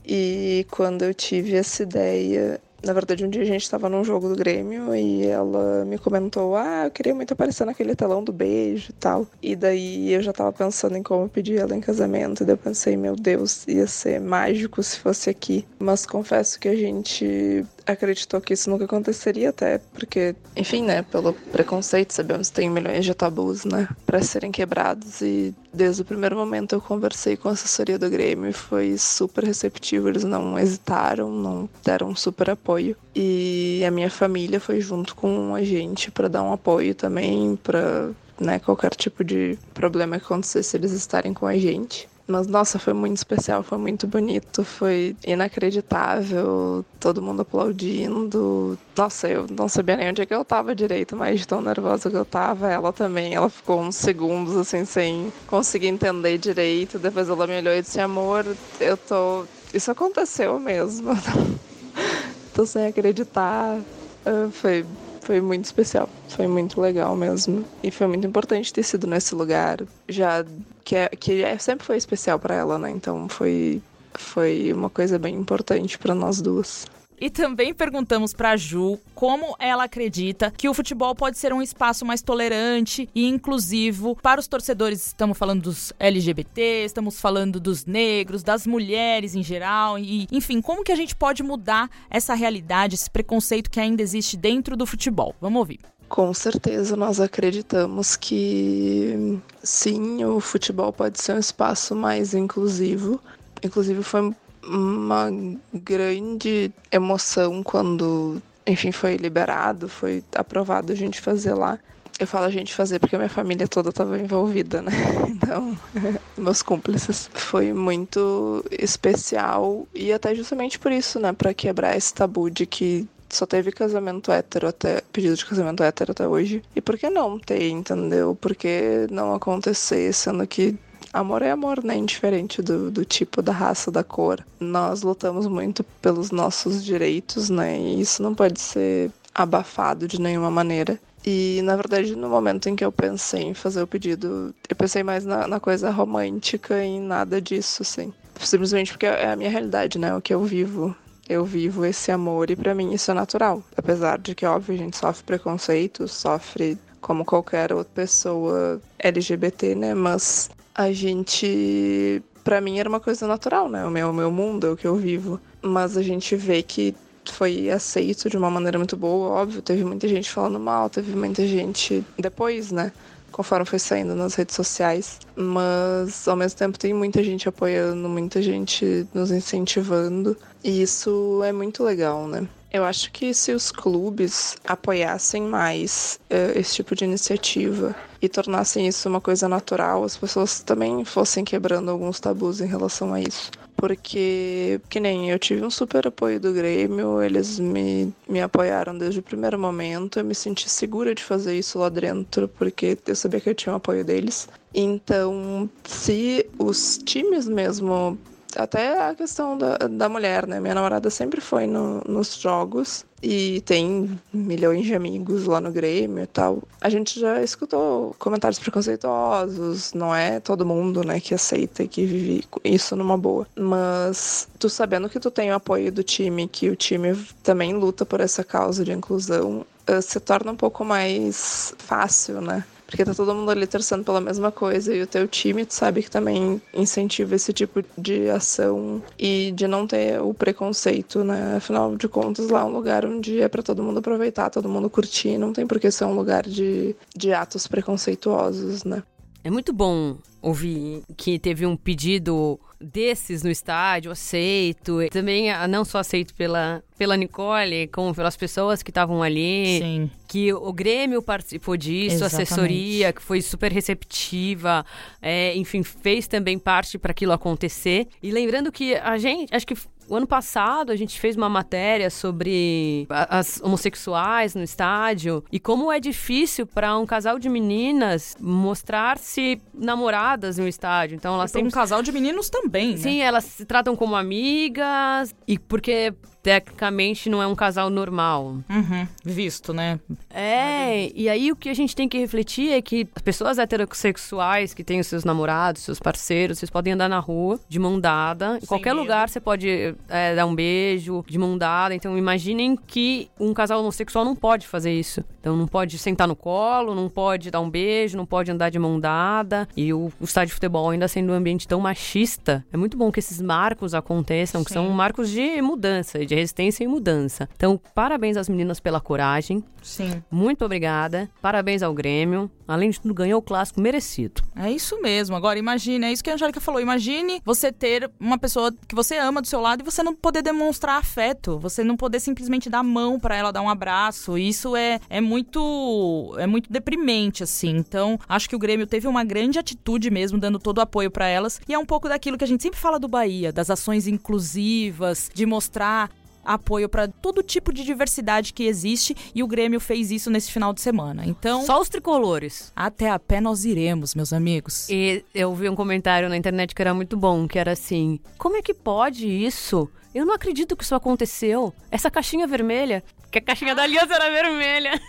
[0.05, 4.29] E quando eu tive essa ideia, na verdade, um dia a gente estava num jogo
[4.29, 8.91] do Grêmio e ela me comentou: Ah, eu queria muito aparecer naquele telão do beijo
[8.91, 9.27] e tal.
[9.43, 12.43] E daí eu já estava pensando em como pedir ela em casamento.
[12.43, 15.67] E daí eu pensei: Meu Deus, ia ser mágico se fosse aqui.
[15.79, 21.33] Mas confesso que a gente acreditou que isso nunca aconteceria até porque, enfim, né, pelo
[21.33, 26.37] preconceito, sabemos que tem milhões de tabus, né, para serem quebrados e desde o primeiro
[26.37, 31.69] momento eu conversei com a assessoria do Grêmio foi super receptivo, eles não hesitaram, não
[31.85, 32.97] deram super apoio.
[33.15, 38.11] E a minha família foi junto com a gente para dar um apoio também para
[38.41, 42.09] né, qualquer tipo de problema que acontecesse eles estarem com a gente.
[42.31, 48.79] Mas nossa, foi muito especial, foi muito bonito, foi inacreditável, todo mundo aplaudindo.
[48.97, 52.17] Nossa, eu não sabia nem onde é que eu tava direito, mas tão nervosa que
[52.17, 56.99] eu tava, ela também, ela ficou uns segundos assim sem conseguir entender direito.
[56.99, 61.11] Depois ela me olhou e disse: "Amor, eu tô isso aconteceu mesmo".
[62.53, 63.81] tô sem acreditar.
[64.27, 64.87] Uh, foi
[65.29, 67.63] foi muito especial, foi muito legal mesmo.
[67.83, 70.43] E foi muito importante ter sido nesse lugar, já
[70.83, 72.91] que, é, que é, sempre foi especial para ela, né?
[72.91, 73.83] Então foi,
[74.15, 76.87] foi uma coisa bem importante para nós duas.
[77.21, 82.05] E também perguntamos para Ju como ela acredita que o futebol pode ser um espaço
[82.07, 85.07] mais tolerante e inclusivo para os torcedores.
[85.07, 90.85] Estamos falando dos LGBT, estamos falando dos negros, das mulheres em geral e, enfim, como
[90.85, 95.35] que a gente pode mudar essa realidade, esse preconceito que ainda existe dentro do futebol?
[95.41, 95.81] Vamos ouvir.
[96.09, 103.21] Com certeza, nós acreditamos que sim, o futebol pode ser um espaço mais inclusivo.
[103.63, 104.35] Inclusive, foi
[104.69, 105.31] uma
[105.73, 111.79] grande emoção quando, enfim, foi liberado, foi aprovado a gente fazer lá.
[112.19, 114.91] Eu falo a gente fazer porque minha família toda estava envolvida, né?
[115.29, 115.79] Então,
[116.37, 117.31] meus cúmplices.
[117.33, 121.33] Foi muito especial e até justamente por isso, né?
[121.33, 125.01] Para quebrar esse tabu de que só teve casamento hétero até.
[125.13, 126.63] pedido de casamento hétero até hoje.
[126.75, 128.35] E por que não ter, entendeu?
[128.35, 130.77] Por que não acontecer, sendo que
[131.13, 131.97] amor é amor, né?
[131.97, 134.45] Indiferente do, do tipo, da raça, da cor.
[134.61, 137.79] Nós lutamos muito pelos nossos direitos, né?
[137.79, 140.99] E isso não pode ser abafado de nenhuma maneira.
[141.25, 145.03] E, na verdade, no momento em que eu pensei em fazer o pedido, eu pensei
[145.03, 148.13] mais na, na coisa romântica e nada disso, assim.
[148.41, 150.15] Simplesmente porque é a minha realidade, né?
[150.15, 150.95] O que eu vivo.
[151.29, 153.63] Eu vivo esse amor e para mim isso é natural.
[153.77, 159.95] Apesar de que, óbvio, a gente sofre preconceito, sofre como qualquer outra pessoa LGBT, né?
[159.95, 162.23] Mas a gente.
[162.45, 163.85] para mim era uma coisa natural, né?
[163.85, 165.41] O meu, o meu mundo, é o que eu vivo.
[165.61, 166.95] Mas a gente vê que
[167.33, 169.61] foi aceito de uma maneira muito boa, óbvio.
[169.61, 172.93] Teve muita gente falando mal, teve muita gente depois, né?
[173.33, 175.19] Conforme foi saindo nas redes sociais.
[175.35, 180.37] Mas ao mesmo tempo tem muita gente apoiando, muita gente nos incentivando.
[180.63, 182.47] E isso é muito legal, né?
[182.73, 188.87] Eu acho que se os clubes apoiassem mais uh, esse tipo de iniciativa e tornassem
[188.87, 193.51] isso uma coisa natural, as pessoas também fossem quebrando alguns tabus em relação a isso.
[193.77, 199.21] Porque, que nem eu tive um super apoio do Grêmio, eles me, me apoiaram desde
[199.21, 203.41] o primeiro momento, eu me senti segura de fazer isso lá dentro, porque eu sabia
[203.41, 204.49] que eu tinha o apoio deles.
[204.75, 208.19] Então, se os times mesmo
[208.57, 210.59] até a questão da, da mulher, né?
[210.59, 216.23] Minha namorada sempre foi no, nos jogos e tem milhões de amigos lá no Grêmio
[216.23, 216.63] e tal.
[216.81, 222.05] A gente já escutou comentários preconceituosos, não é todo mundo, né, que aceita e que
[222.05, 223.47] vive isso numa boa.
[223.57, 228.05] Mas tu sabendo que tu tem o apoio do time, que o time também luta
[228.07, 232.65] por essa causa de inclusão, uh, se torna um pouco mais fácil, né?
[232.89, 236.03] Porque tá todo mundo ali torcendo pela mesma coisa e o teu time, tu sabe
[236.03, 241.57] que também incentiva esse tipo de ação e de não ter o preconceito, né?
[241.59, 244.89] Afinal de contas, lá é um lugar onde é para todo mundo aproveitar, todo mundo
[244.89, 249.03] curtir, não tem por que ser um lugar de, de atos preconceituosos, né?
[249.45, 254.99] É muito bom ouvir que teve um pedido desses no estádio, aceito.
[255.11, 259.79] Também ah, não só aceito pela, pela Nicole, como pelas pessoas que estavam ali.
[259.79, 260.11] Sim.
[260.29, 262.35] Que o Grêmio participou disso, Exatamente.
[262.35, 264.85] a assessoria, que foi super receptiva.
[265.21, 268.07] É, enfim, fez também parte para aquilo acontecer.
[268.23, 269.75] E lembrando que a gente, acho que
[270.09, 275.93] O ano passado a gente fez uma matéria sobre as homossexuais no estádio e como
[275.93, 281.15] é difícil para um casal de meninas mostrar-se namoradas no estádio.
[281.15, 282.97] Então elas Tem têm um casal de meninos também, né?
[282.97, 288.59] Sim, elas se tratam como amigas e porque tecnicamente não é um casal normal.
[288.69, 289.07] Uhum.
[289.25, 289.99] Visto, né?
[290.31, 294.73] É, e aí o que a gente tem que refletir é que as pessoas heterossexuais
[294.73, 298.57] que têm os seus namorados, seus parceiros, vocês podem andar na rua de mão dada.
[298.57, 299.03] Em Sem qualquer medo.
[299.03, 301.95] lugar você pode é, dar um beijo de mão dada.
[301.95, 305.25] Então imaginem que um casal homossexual não pode fazer isso.
[305.41, 308.79] Então não pode sentar no colo, não pode dar um beijo, não pode andar de
[308.79, 309.69] mão dada.
[309.77, 313.11] E o, o estádio de futebol ainda sendo um ambiente tão machista, é muito bom
[313.11, 314.75] que esses marcos aconteçam, que Sim.
[314.75, 317.49] são marcos de mudança, de resistência e mudança.
[317.57, 319.65] Então, parabéns às meninas pela coragem.
[319.83, 320.23] Sim.
[320.31, 321.29] Muito obrigada.
[321.41, 322.51] Parabéns ao Grêmio.
[322.67, 324.43] Além de tudo, ganhou o clássico merecido.
[324.55, 325.35] É isso mesmo.
[325.35, 326.81] Agora, imagine, é isso que a Angélica falou.
[326.81, 330.43] Imagine você ter uma pessoa que você ama do seu lado e você não poder
[330.43, 331.59] demonstrar afeto.
[331.59, 334.37] Você não poder simplesmente dar a mão pra ela, dar um abraço.
[334.37, 337.71] Isso é, é muito é muito deprimente, assim.
[337.71, 341.27] Então, acho que o Grêmio teve uma grande atitude mesmo, dando todo o apoio pra
[341.27, 341.61] elas.
[341.67, 345.31] E é um pouco daquilo que a gente sempre fala do Bahia, das ações inclusivas,
[345.33, 346.11] de mostrar
[346.55, 350.73] apoio pra todo tipo de diversidade que existe e o Grêmio fez isso nesse final
[350.73, 351.25] de semana.
[351.27, 352.73] Então, Só os tricolores.
[352.75, 354.89] até a pé nós iremos, meus amigos.
[354.89, 358.57] E eu vi um comentário na internet que era muito bom, que era assim: Como
[358.57, 359.89] é que pode isso?
[360.15, 361.73] Eu não acredito que isso aconteceu.
[361.91, 365.01] Essa caixinha vermelha, que a caixinha da aliança era vermelha.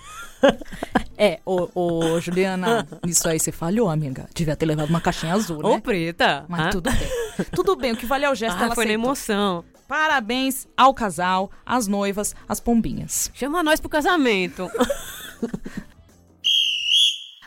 [1.17, 4.25] É, ô, ô Juliana, isso aí você falhou, amiga.
[4.33, 5.67] Devia ter levado uma caixinha azul, né?
[5.67, 6.45] Ô, preta.
[6.47, 7.45] Mas Ah, tudo bem.
[7.53, 9.05] Tudo bem, o que vale é o gesto, ah, ela foi na aceitou.
[9.05, 9.65] emoção.
[9.89, 13.31] Parabéns ao casal, às noivas, às pombinhas.
[13.33, 14.69] Chama nós pro casamento.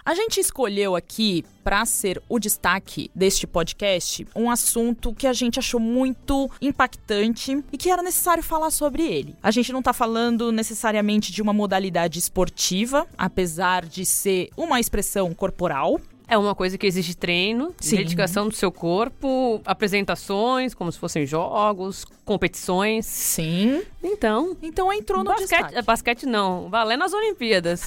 [0.04, 5.60] A gente escolheu aqui, pra ser o destaque deste podcast, um assunto que a gente
[5.60, 9.36] achou muito impactante e que era necessário falar sobre ele.
[9.40, 15.32] A gente não tá falando necessariamente de uma modalidade esportiva, apesar de ser uma expressão
[15.32, 16.00] corporal.
[16.32, 17.96] É uma coisa que exige treino, Sim.
[17.96, 23.04] dedicação do seu corpo, apresentações, como se fossem jogos, competições.
[23.04, 23.82] Sim.
[24.02, 25.76] Então, Então entrou no basquete, destaque.
[25.76, 27.86] é, basquete não, valendo nas Olimpíadas.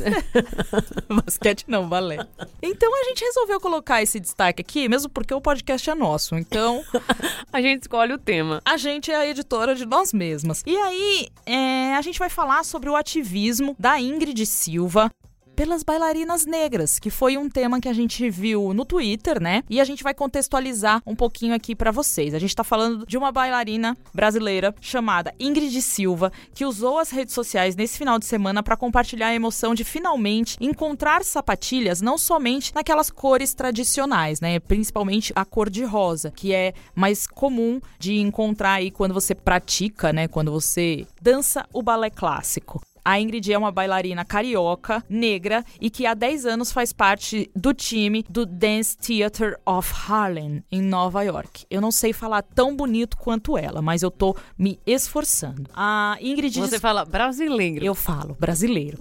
[1.10, 2.20] Basquete não, valé.
[2.62, 6.36] Então a gente resolveu colocar esse destaque aqui, mesmo porque o podcast é nosso.
[6.36, 6.84] Então
[7.52, 8.62] a gente escolhe o tema.
[8.64, 10.62] a gente é a editora de nós mesmas.
[10.68, 15.10] E aí é, a gente vai falar sobre o ativismo da Ingrid Silva.
[15.56, 19.64] Pelas bailarinas negras, que foi um tema que a gente viu no Twitter, né?
[19.70, 22.34] E a gente vai contextualizar um pouquinho aqui pra vocês.
[22.34, 27.34] A gente tá falando de uma bailarina brasileira chamada Ingrid Silva, que usou as redes
[27.34, 32.76] sociais nesse final de semana pra compartilhar a emoção de finalmente encontrar sapatilhas não somente
[32.76, 34.60] naquelas cores tradicionais, né?
[34.60, 40.12] Principalmente a cor de rosa, que é mais comum de encontrar aí quando você pratica,
[40.12, 40.28] né?
[40.28, 42.82] Quando você dança o balé clássico.
[43.08, 47.72] A Ingrid é uma bailarina carioca, negra e que há 10 anos faz parte do
[47.72, 51.68] time do Dance Theater of Harlem, em Nova York.
[51.70, 55.70] Eu não sei falar tão bonito quanto ela, mas eu tô me esforçando.
[55.76, 57.86] A Ingrid Você fala brasileiro.
[57.86, 58.98] eu falo, brasileiro.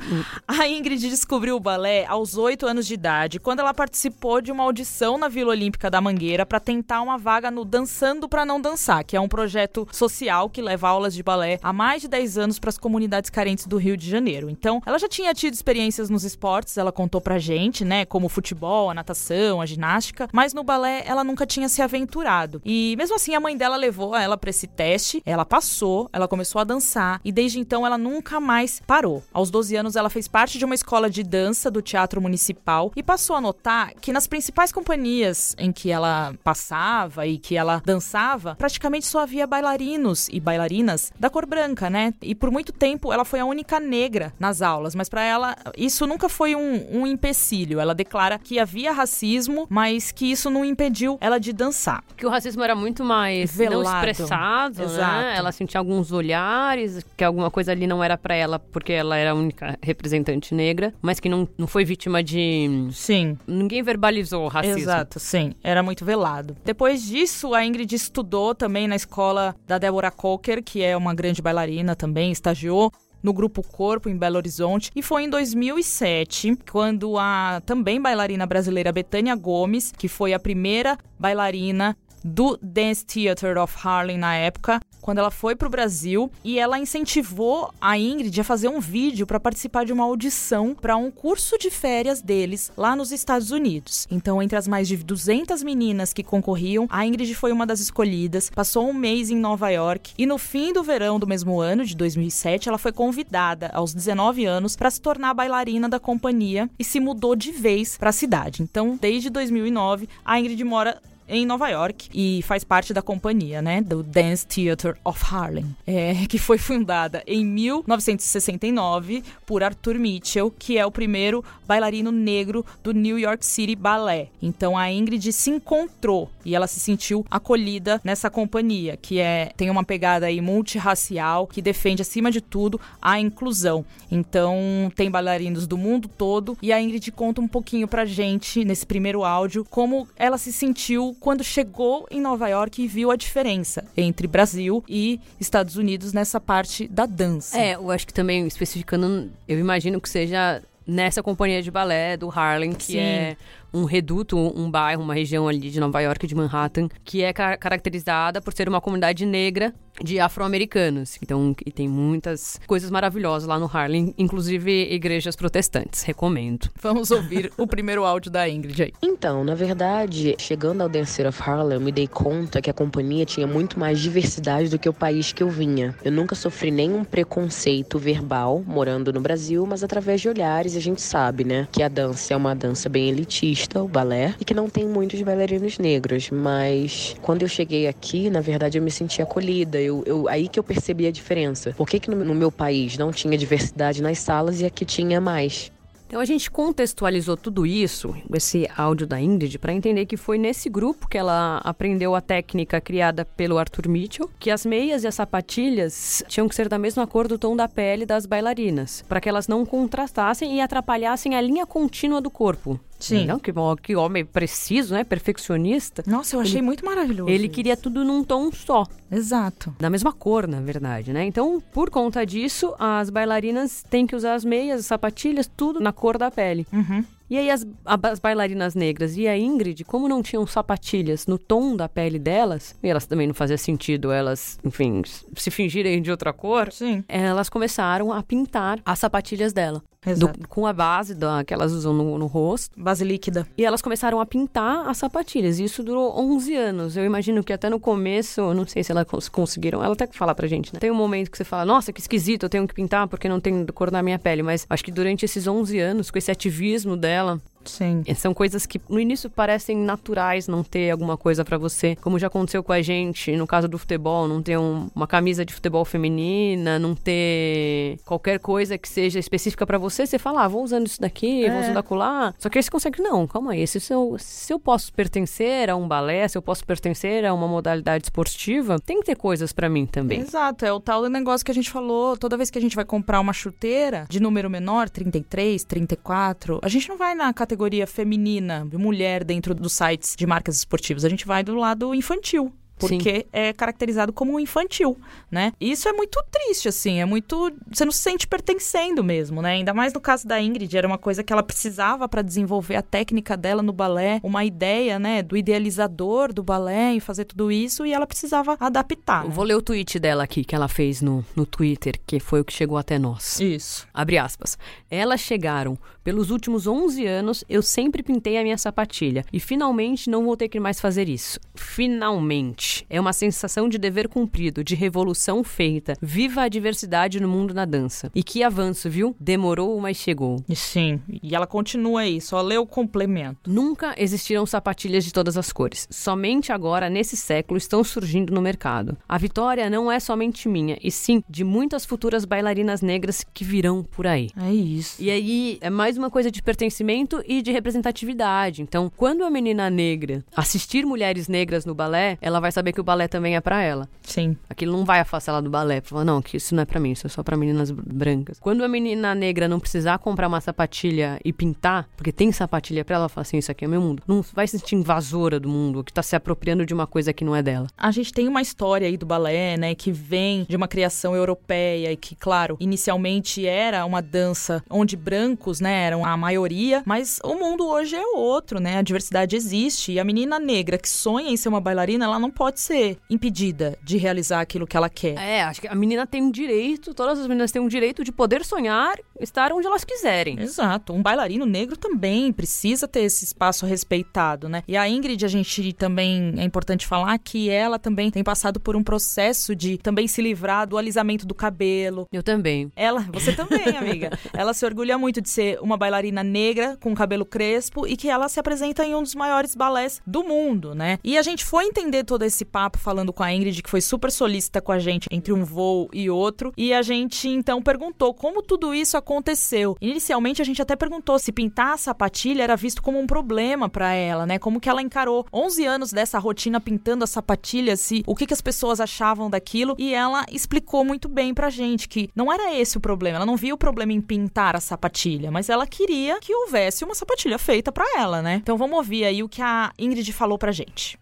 [0.46, 4.64] A Ingrid descobriu o balé aos 8 anos de idade, quando ela participou de uma
[4.64, 9.02] audição na Vila Olímpica da Mangueira para tentar uma vaga no Dançando para Não Dançar,
[9.02, 12.58] que é um projeto social que leva aulas de balé há mais de 10 anos
[12.58, 14.50] para as comunidades carentes do Rio de Janeiro.
[14.50, 18.28] Então, ela já tinha tido experiências nos esportes, ela contou pra gente, né, como o
[18.28, 22.60] futebol, a natação, a ginástica, mas no balé ela nunca tinha se aventurado.
[22.64, 26.60] E mesmo assim a mãe dela levou ela para esse teste, ela passou, ela começou
[26.60, 29.22] a dançar e desde então ela nunca mais parou.
[29.32, 33.02] Aos 12 anos ela fez parte de uma escola de dança do Teatro Municipal e
[33.02, 38.54] passou a notar que nas principais companhias em que ela passava e que ela dançava,
[38.56, 42.14] praticamente só havia bailarinos e bailarinas da cor branca, né?
[42.22, 46.06] E por muito tempo ela foi a única negra nas aulas, mas para ela isso
[46.06, 47.78] nunca foi um, um empecilho.
[47.78, 52.02] Ela declara que havia racismo, mas que isso não impediu ela de dançar.
[52.16, 54.10] Que o racismo era muito mais não Velado.
[54.10, 55.12] expressado, Exato.
[55.12, 55.34] né?
[55.36, 59.32] Ela sentia alguns olhares, que alguma coisa ali não era pra ela porque ela era
[59.32, 62.88] a única representante negra, mas que não, não foi vítima de...
[62.92, 64.78] Sim, Ninguém verbalizou o racismo.
[64.78, 65.54] Exato, sim.
[65.62, 66.56] Era muito velado.
[66.64, 71.42] Depois disso, a Ingrid estudou também na escola da Débora Coker, que é uma grande
[71.42, 72.92] bailarina também, estagiou
[73.24, 78.92] no Grupo Corpo em Belo Horizonte e foi em 2007 quando a também bailarina brasileira
[78.92, 85.18] Betânia Gomes, que foi a primeira bailarina do Dance Theater of Harlem na época, quando
[85.18, 89.84] ela foi pro Brasil e ela incentivou a Ingrid a fazer um vídeo para participar
[89.84, 94.06] de uma audição para um curso de férias deles lá nos Estados Unidos.
[94.10, 98.48] Então, entre as mais de 200 meninas que concorriam, a Ingrid foi uma das escolhidas,
[98.48, 101.94] passou um mês em Nova York e no fim do verão do mesmo ano, de
[101.94, 106.98] 2007, ela foi convidada aos 19 anos para se tornar bailarina da companhia e se
[106.98, 108.62] mudou de vez para a cidade.
[108.62, 113.80] Então, desde 2009, a Ingrid mora em Nova York e faz parte da companhia, né,
[113.80, 120.78] do Dance Theater of Harlem, é, que foi fundada em 1969 por Arthur Mitchell, que
[120.78, 124.30] é o primeiro bailarino negro do New York City Ballet.
[124.42, 129.70] Então a Ingrid se encontrou e ela se sentiu acolhida nessa companhia, que é tem
[129.70, 133.84] uma pegada aí multirracial, que defende acima de tudo a inclusão.
[134.10, 138.86] Então tem bailarinos do mundo todo e a Ingrid conta um pouquinho pra gente nesse
[138.86, 143.84] primeiro áudio como ela se sentiu quando chegou em Nova York e viu a diferença
[143.96, 147.58] entre Brasil e Estados Unidos nessa parte da dança.
[147.58, 152.28] É, eu acho que também, especificando, eu imagino que seja nessa companhia de balé do
[152.30, 152.98] Harlem, que Sim.
[152.98, 153.36] é
[153.74, 157.56] um reduto, um bairro, uma região ali de Nova York, de Manhattan, que é ca-
[157.56, 161.18] caracterizada por ser uma comunidade negra de afro-americanos.
[161.22, 166.02] Então, e tem muitas coisas maravilhosas lá no Harlem, inclusive igrejas protestantes.
[166.02, 166.68] Recomendo.
[166.80, 168.92] Vamos ouvir o primeiro áudio da Ingrid aí.
[169.02, 173.24] Então, na verdade, chegando ao Dancer of Harlem, eu me dei conta que a companhia
[173.24, 175.94] tinha muito mais diversidade do que o país que eu vinha.
[176.04, 181.00] Eu nunca sofri nenhum preconceito verbal morando no Brasil, mas através de olhares a gente
[181.02, 184.68] sabe, né, que a dança é uma dança bem elitista, o balé, e que não
[184.68, 186.30] tem muitos bailarinos negros.
[186.30, 189.80] Mas quando eu cheguei aqui, na verdade, eu me senti acolhida.
[189.80, 191.72] Eu, eu- aí que eu percebi a diferença.
[191.76, 195.20] Por que, que no, no meu país não tinha diversidade nas salas e aqui tinha
[195.20, 195.72] mais?
[196.06, 200.68] Então a gente contextualizou tudo isso, esse áudio da Ingrid, para entender que foi nesse
[200.68, 205.14] grupo que ela aprendeu a técnica criada pelo Arthur Mitchell, que as meias e as
[205.16, 209.28] sapatilhas tinham que ser da mesma cor do tom da pele das bailarinas, para que
[209.28, 212.78] elas não contrastassem e atrapalhassem a linha contínua do corpo.
[212.98, 213.26] Sim.
[213.26, 215.04] Não, que, que homem preciso, né?
[215.04, 216.02] Perfeccionista.
[216.06, 217.30] Nossa, eu achei muito maravilhoso.
[217.30, 217.52] Ele isso.
[217.54, 218.84] queria tudo num tom só.
[219.10, 219.74] Exato.
[219.78, 221.24] Da mesma cor, na verdade, né?
[221.24, 225.92] Então, por conta disso, as bailarinas têm que usar as meias, as sapatilhas, tudo na
[225.92, 226.66] cor da pele.
[226.72, 227.04] Uhum.
[227.28, 231.74] E aí as, as bailarinas negras e a Ingrid, como não tinham sapatilhas no tom
[231.74, 235.02] da pele delas, e elas também não fazia sentido elas, enfim,
[235.34, 237.02] se fingirem de outra cor, Sim.
[237.08, 239.82] elas começaram a pintar as sapatilhas dela.
[240.18, 242.70] Do- com a base da, que elas usam no, no rosto.
[242.78, 243.46] Base líquida.
[243.56, 245.58] E elas começaram a pintar as sapatilhas.
[245.58, 246.96] E isso durou 11 anos.
[246.96, 249.82] Eu imagino que até no começo, eu não sei se elas cons- conseguiram.
[249.82, 250.80] Ela até que fala pra gente, né?
[250.80, 253.40] Tem um momento que você fala, nossa, que esquisito, eu tenho que pintar porque não
[253.40, 254.42] tem cor na minha pele.
[254.42, 257.40] Mas acho que durante esses 11 anos, com esse ativismo dela,
[257.70, 258.02] Sim.
[258.06, 262.18] é, São coisas que no início parecem naturais não ter alguma coisa pra você, como
[262.18, 265.52] já aconteceu com a gente no caso do futebol, não ter um- uma camisa de
[265.54, 270.62] futebol feminina, não ter qualquer coisa que seja específica pra você, você fala, ah, vou
[270.62, 271.60] usando isso daqui, vou É.
[271.62, 272.34] usando acolá.
[272.38, 275.76] Só que aí você consegue, não, calma aí, se eu, se eu posso pertencer a
[275.76, 279.68] um balé, se eu posso pertencer a uma modalidade esportiva, tem que ter coisas pra
[279.68, 280.20] mim também.
[280.20, 282.76] Exato, é o tal do negócio que a gente falou, toda vez que a gente
[282.76, 287.53] vai comprar uma chuteira de número menor, 33, 34, a gente não vai na categoria
[287.86, 292.52] feminina, de mulher dentro dos sites de marcas esportivas, a gente vai do lado infantil.
[292.78, 292.98] Sim.
[292.98, 294.98] Porque é caracterizado como infantil,
[295.30, 295.52] né?
[295.60, 297.52] E isso é muito triste, assim, é muito.
[297.70, 299.52] Você não se sente pertencendo mesmo, né?
[299.52, 302.82] Ainda mais no caso da Ingrid, era uma coisa que ela precisava para desenvolver a
[302.82, 307.86] técnica dela no balé, uma ideia, né, do idealizador do balé e fazer tudo isso,
[307.86, 309.22] e ela precisava adaptar.
[309.22, 309.34] Eu né?
[309.34, 312.44] vou ler o tweet dela aqui, que ela fez no, no Twitter, que foi o
[312.44, 313.40] que chegou até nós.
[313.40, 313.86] Isso.
[313.92, 314.58] Abre aspas.
[314.90, 315.78] Elas chegaram.
[316.02, 319.24] Pelos últimos 11 anos, eu sempre pintei a minha sapatilha.
[319.32, 321.40] E finalmente não vou ter que mais fazer isso.
[321.54, 322.73] Finalmente.
[322.88, 325.94] É uma sensação de dever cumprido, de revolução feita.
[326.00, 328.10] Viva a diversidade no mundo da dança.
[328.14, 329.14] E que avanço, viu?
[329.20, 330.42] Demorou, mas chegou.
[330.48, 333.50] E Sim, e ela continua aí, só lê o complemento.
[333.50, 335.86] Nunca existiram sapatilhas de todas as cores.
[335.90, 338.96] Somente agora, nesse século, estão surgindo no mercado.
[339.08, 343.84] A vitória não é somente minha, e sim de muitas futuras bailarinas negras que virão
[343.84, 344.30] por aí.
[344.36, 345.02] É isso.
[345.02, 348.62] E aí é mais uma coisa de pertencimento e de representatividade.
[348.62, 352.84] Então, quando a menina negra assistir mulheres negras no balé, ela vai saber que o
[352.84, 353.88] balé também é para ela.
[354.02, 354.36] Sim.
[354.48, 355.80] Aquilo não vai afastar ela do balé.
[355.80, 358.38] Falar, não, que isso não é para mim, isso é só para meninas brancas.
[358.38, 362.96] Quando a menina negra não precisar comprar uma sapatilha e pintar, porque tem sapatilha para
[362.96, 364.02] ela, fala assim, isso aqui é meu mundo.
[364.06, 367.24] Não vai se sentir invasora do mundo, que tá se apropriando de uma coisa que
[367.24, 367.66] não é dela.
[367.76, 371.92] A gente tem uma história aí do balé, né, que vem de uma criação europeia
[371.92, 377.34] e que, claro, inicialmente era uma dança onde brancos, né, eram a maioria, mas o
[377.34, 378.78] mundo hoje é outro, né?
[378.78, 382.30] A diversidade existe e a menina negra que sonha em ser uma bailarina, ela não
[382.30, 385.16] pode ser impedida de realizar aquilo que ela quer.
[385.16, 388.12] É, acho que a menina tem um direito, todas as meninas têm um direito de
[388.12, 390.40] poder sonhar, estar onde elas quiserem.
[390.40, 390.92] Exato.
[390.92, 394.62] Um bailarino negro também precisa ter esse espaço respeitado, né?
[394.66, 398.76] E a Ingrid, a gente também é importante falar que ela também tem passado por
[398.76, 402.08] um processo de também se livrar do alisamento do cabelo.
[402.12, 402.72] Eu também.
[402.74, 404.18] Ela, você também, amiga.
[404.32, 408.28] ela se orgulha muito de ser uma bailarina negra com cabelo crespo e que ela
[408.28, 410.98] se apresenta em um dos maiores balés do mundo, né?
[411.04, 414.10] E a gente foi entender todo esse papo falando com a Ingrid, que foi super
[414.10, 418.40] solícita com a gente entre um voo e outro, e a gente então perguntou como
[418.40, 419.76] tudo isso aconteceu.
[419.78, 423.92] Inicialmente a gente até perguntou se pintar a sapatilha era visto como um problema para
[423.92, 424.38] ela, né?
[424.38, 428.32] Como que ela encarou 11 anos dessa rotina pintando a sapatilha, se o que, que
[428.32, 432.78] as pessoas achavam daquilo, e ela explicou muito bem pra gente que não era esse
[432.78, 436.34] o problema, ela não via o problema em pintar a sapatilha, mas ela queria que
[436.34, 438.36] houvesse uma sapatilha feita para ela, né?
[438.36, 440.98] Então vamos ouvir aí o que a Ingrid falou pra gente.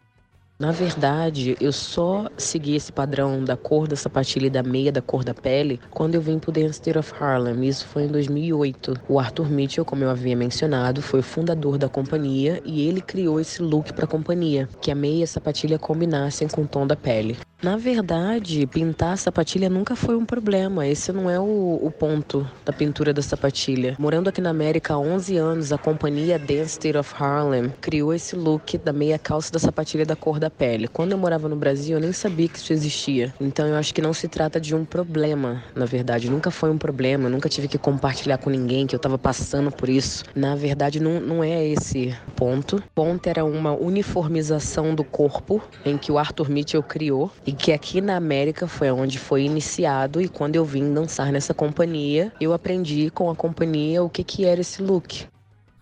[0.62, 5.02] Na verdade, eu só segui esse padrão da cor da sapatilha e da meia da
[5.02, 7.66] cor da pele quando eu vim pro Dance Theater of Harlem.
[7.66, 8.94] Isso foi em 2008.
[9.08, 13.40] O Arthur Mitchell, como eu havia mencionado, foi o fundador da companhia e ele criou
[13.40, 16.86] esse look para a companhia, que a meia e a sapatilha combinassem com o tom
[16.86, 17.36] da pele.
[17.62, 20.84] Na verdade, pintar a sapatilha nunca foi um problema.
[20.84, 23.94] Esse não é o, o, ponto da pintura da sapatilha.
[24.00, 28.34] Morando aqui na América há 11 anos, a companhia Dance Theater of Harlem criou esse
[28.34, 30.86] look da meia calça da sapatilha da cor da pele.
[30.86, 33.34] Quando eu morava no Brasil, eu nem sabia que isso existia.
[33.40, 36.30] Então eu acho que não se trata de um problema, na verdade.
[36.30, 39.70] Nunca foi um problema, eu nunca tive que compartilhar com ninguém que eu estava passando
[39.70, 40.24] por isso.
[40.34, 42.76] Na verdade, não, não é esse ponto.
[42.76, 47.72] O ponto era uma uniformização do corpo em que o Arthur Mitchell criou e que
[47.72, 50.20] aqui na América foi onde foi iniciado.
[50.20, 54.44] E quando eu vim dançar nessa companhia, eu aprendi com a companhia o que, que
[54.44, 55.26] era esse look.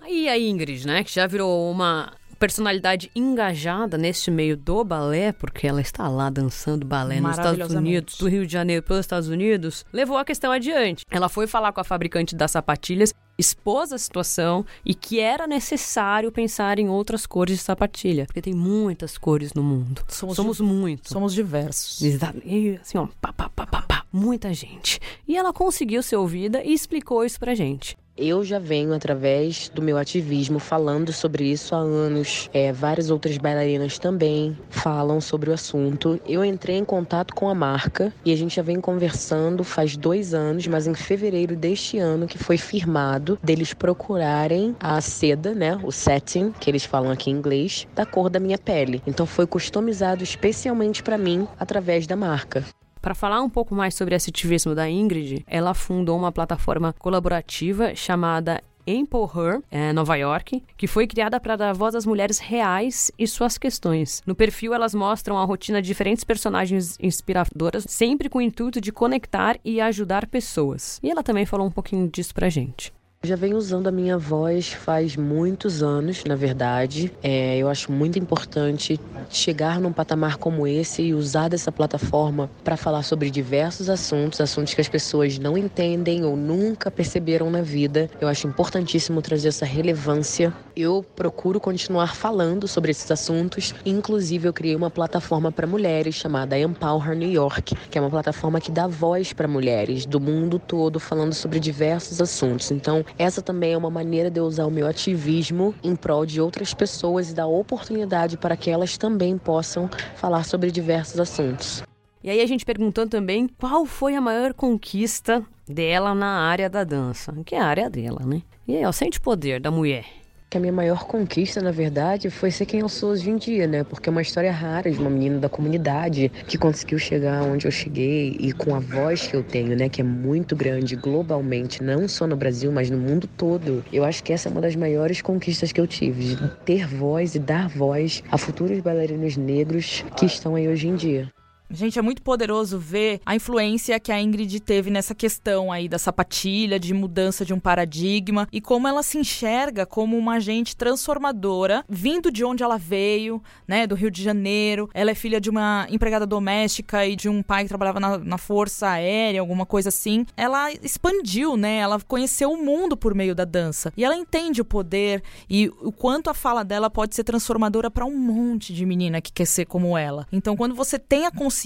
[0.00, 5.66] Aí a Ingrid, né, que já virou uma personalidade engajada neste meio do balé, porque
[5.66, 9.84] ela está lá dançando balé nos Estados Unidos, do Rio de Janeiro pelos Estados Unidos,
[9.92, 11.04] levou a questão adiante.
[11.10, 16.32] Ela foi falar com a fabricante das sapatilhas, expôs a situação e que era necessário
[16.32, 20.02] pensar em outras cores de sapatilha, porque tem muitas cores no mundo.
[20.08, 21.10] Somos, somos muitos.
[21.10, 22.00] Somos diversos.
[22.42, 24.98] E assim, ó, pá, pá, pá, pá, pá, muita gente.
[25.28, 27.98] E ela conseguiu ser ouvida e explicou isso pra gente.
[28.22, 32.50] Eu já venho, através do meu ativismo, falando sobre isso há anos.
[32.52, 36.20] É, várias outras bailarinas também falam sobre o assunto.
[36.26, 40.34] Eu entrei em contato com a marca e a gente já vem conversando faz dois
[40.34, 45.90] anos, mas em fevereiro deste ano que foi firmado deles procurarem a seda, né, o
[45.90, 49.02] setting, que eles falam aqui em inglês, da cor da minha pele.
[49.06, 52.66] Então foi customizado especialmente para mim através da marca.
[53.00, 57.94] Para falar um pouco mais sobre esse ativismo da Ingrid, ela fundou uma plataforma colaborativa
[57.94, 63.26] chamada Empower, é, Nova York, que foi criada para dar voz às mulheres reais e
[63.26, 64.22] suas questões.
[64.26, 68.92] No perfil, elas mostram a rotina de diferentes personagens inspiradoras, sempre com o intuito de
[68.92, 70.98] conectar e ajudar pessoas.
[71.02, 72.92] E ela também falou um pouquinho disso pra gente.
[73.22, 77.12] Já venho usando a minha voz faz muitos anos, na verdade.
[77.22, 78.98] É, eu acho muito importante
[79.28, 84.72] chegar num patamar como esse e usar dessa plataforma para falar sobre diversos assuntos, assuntos
[84.72, 88.08] que as pessoas não entendem ou nunca perceberam na vida.
[88.18, 90.50] Eu acho importantíssimo trazer essa relevância.
[90.74, 93.74] Eu procuro continuar falando sobre esses assuntos.
[93.84, 98.62] Inclusive, eu criei uma plataforma para mulheres chamada Empower New York, que é uma plataforma
[98.62, 102.70] que dá voz para mulheres do mundo todo falando sobre diversos assuntos.
[102.70, 106.40] Então, essa também é uma maneira de eu usar o meu ativismo em prol de
[106.40, 111.82] outras pessoas e dar oportunidade para que elas também possam falar sobre diversos assuntos.
[112.22, 116.84] E aí a gente perguntou também qual foi a maior conquista dela na área da
[116.84, 118.42] dança, que é a área dela, né?
[118.68, 120.19] E aí, ó, sente o poder da mulher
[120.50, 123.68] que a minha maior conquista, na verdade, foi ser quem eu sou hoje em dia,
[123.68, 123.84] né?
[123.84, 127.70] Porque é uma história rara de uma menina da comunidade que conseguiu chegar onde eu
[127.70, 129.88] cheguei e com a voz que eu tenho, né?
[129.88, 133.84] Que é muito grande globalmente, não só no Brasil, mas no mundo todo.
[133.92, 137.36] Eu acho que essa é uma das maiores conquistas que eu tive, de ter voz
[137.36, 141.28] e dar voz a futuros bailarinos negros que estão aí hoje em dia.
[141.72, 146.00] Gente, é muito poderoso ver a influência que a Ingrid teve nessa questão aí da
[146.00, 151.84] sapatilha, de mudança de um paradigma e como ela se enxerga como uma agente transformadora,
[151.88, 154.90] vindo de onde ela veio, né, do Rio de Janeiro.
[154.92, 158.36] Ela é filha de uma empregada doméstica e de um pai que trabalhava na, na
[158.36, 160.26] Força Aérea, alguma coisa assim.
[160.36, 161.76] Ela expandiu, né?
[161.76, 163.92] Ela conheceu o mundo por meio da dança.
[163.96, 168.04] E ela entende o poder e o quanto a fala dela pode ser transformadora para
[168.04, 170.26] um monte de menina que quer ser como ela.
[170.32, 171.59] Então, quando você tem a consciência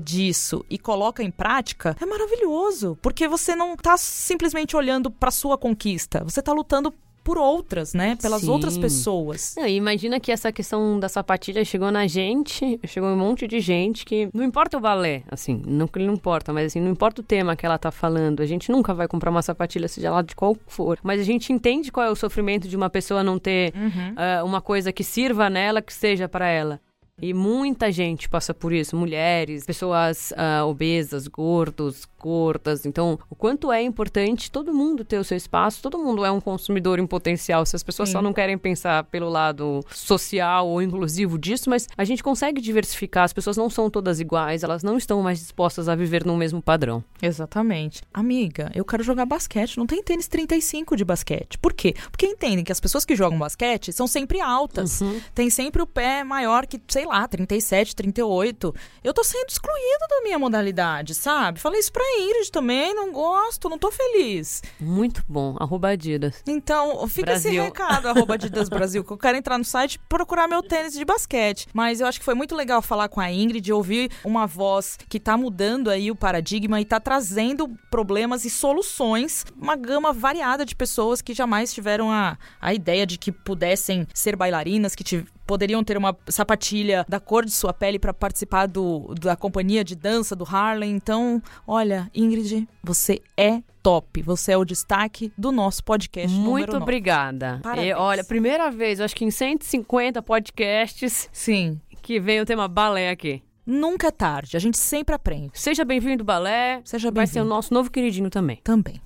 [0.00, 5.56] disso e coloca em prática, é maravilhoso, porque você não tá simplesmente olhando para sua
[5.58, 6.92] conquista, você tá lutando
[7.22, 8.16] por outras, né?
[8.20, 8.50] Pelas Sim.
[8.50, 9.54] outras pessoas.
[9.56, 14.04] Não, imagina que essa questão da sapatilha chegou na gente, chegou um monte de gente
[14.04, 17.24] que não importa o balé, assim, não que não importa, mas assim, não importa o
[17.24, 20.34] tema que ela tá falando, a gente nunca vai comprar uma sapatilha, seja lá de
[20.34, 23.72] qual for, mas a gente entende qual é o sofrimento de uma pessoa não ter
[24.16, 26.80] ah, uma coisa que sirva nela, que seja para ela.
[27.20, 32.84] E muita gente passa por isso, mulheres, pessoas ah, obesas, gordos, gordas.
[32.84, 36.40] Então, o quanto é importante todo mundo ter o seu espaço, todo mundo é um
[36.40, 37.64] consumidor em potencial.
[37.64, 42.04] Se as pessoas só não querem pensar pelo lado social ou inclusivo disso, mas a
[42.04, 45.94] gente consegue diversificar, as pessoas não são todas iguais, elas não estão mais dispostas a
[45.94, 47.02] viver no mesmo padrão.
[47.22, 48.02] Exatamente.
[48.12, 49.78] Amiga, eu quero jogar basquete.
[49.78, 51.58] Não tem tênis 35 de basquete.
[51.58, 51.94] Por quê?
[52.10, 55.00] Porque entendem que as pessoas que jogam basquete são sempre altas.
[55.34, 58.74] Tem sempre o pé maior que, sei lá, 37, 38.
[59.02, 61.60] Eu tô sendo excluída da minha modalidade, sabe?
[61.60, 62.94] Falei isso pra Ingrid também.
[62.94, 64.62] Não gosto, não tô feliz.
[64.78, 66.42] Muito bom, arroba Adidas.
[66.46, 67.64] Então, fica esse Brasil.
[67.64, 71.04] recado, arroba Adidas Brasil, que eu quero entrar no site e procurar meu tênis de
[71.04, 71.66] basquete.
[71.72, 75.18] Mas eu acho que foi muito legal falar com a Ingrid, ouvir uma voz que
[75.20, 80.74] tá mudando aí o paradigma e tá trazendo problemas e soluções, uma gama variada de
[80.74, 85.04] pessoas que jamais tiveram a, a ideia de que pudessem ser bailarinas, que
[85.50, 89.96] poderiam ter uma sapatilha da cor de sua pele para participar do, da companhia de
[89.96, 90.92] dança do Harlem.
[90.92, 94.22] Então, olha, Ingrid, você é top.
[94.22, 96.30] Você é o destaque do nosso podcast.
[96.36, 97.60] Muito obrigada.
[97.82, 101.80] E, olha, primeira vez, acho que em 150 podcasts Sim.
[102.00, 103.42] que vem o tema balé aqui.
[103.66, 105.50] Nunca é tarde, a gente sempre aprende.
[105.54, 106.80] Seja bem-vindo, balé.
[106.84, 107.56] Seja Vai ser o bem-vindo.
[107.56, 108.60] nosso novo queridinho também.
[108.62, 109.00] Também.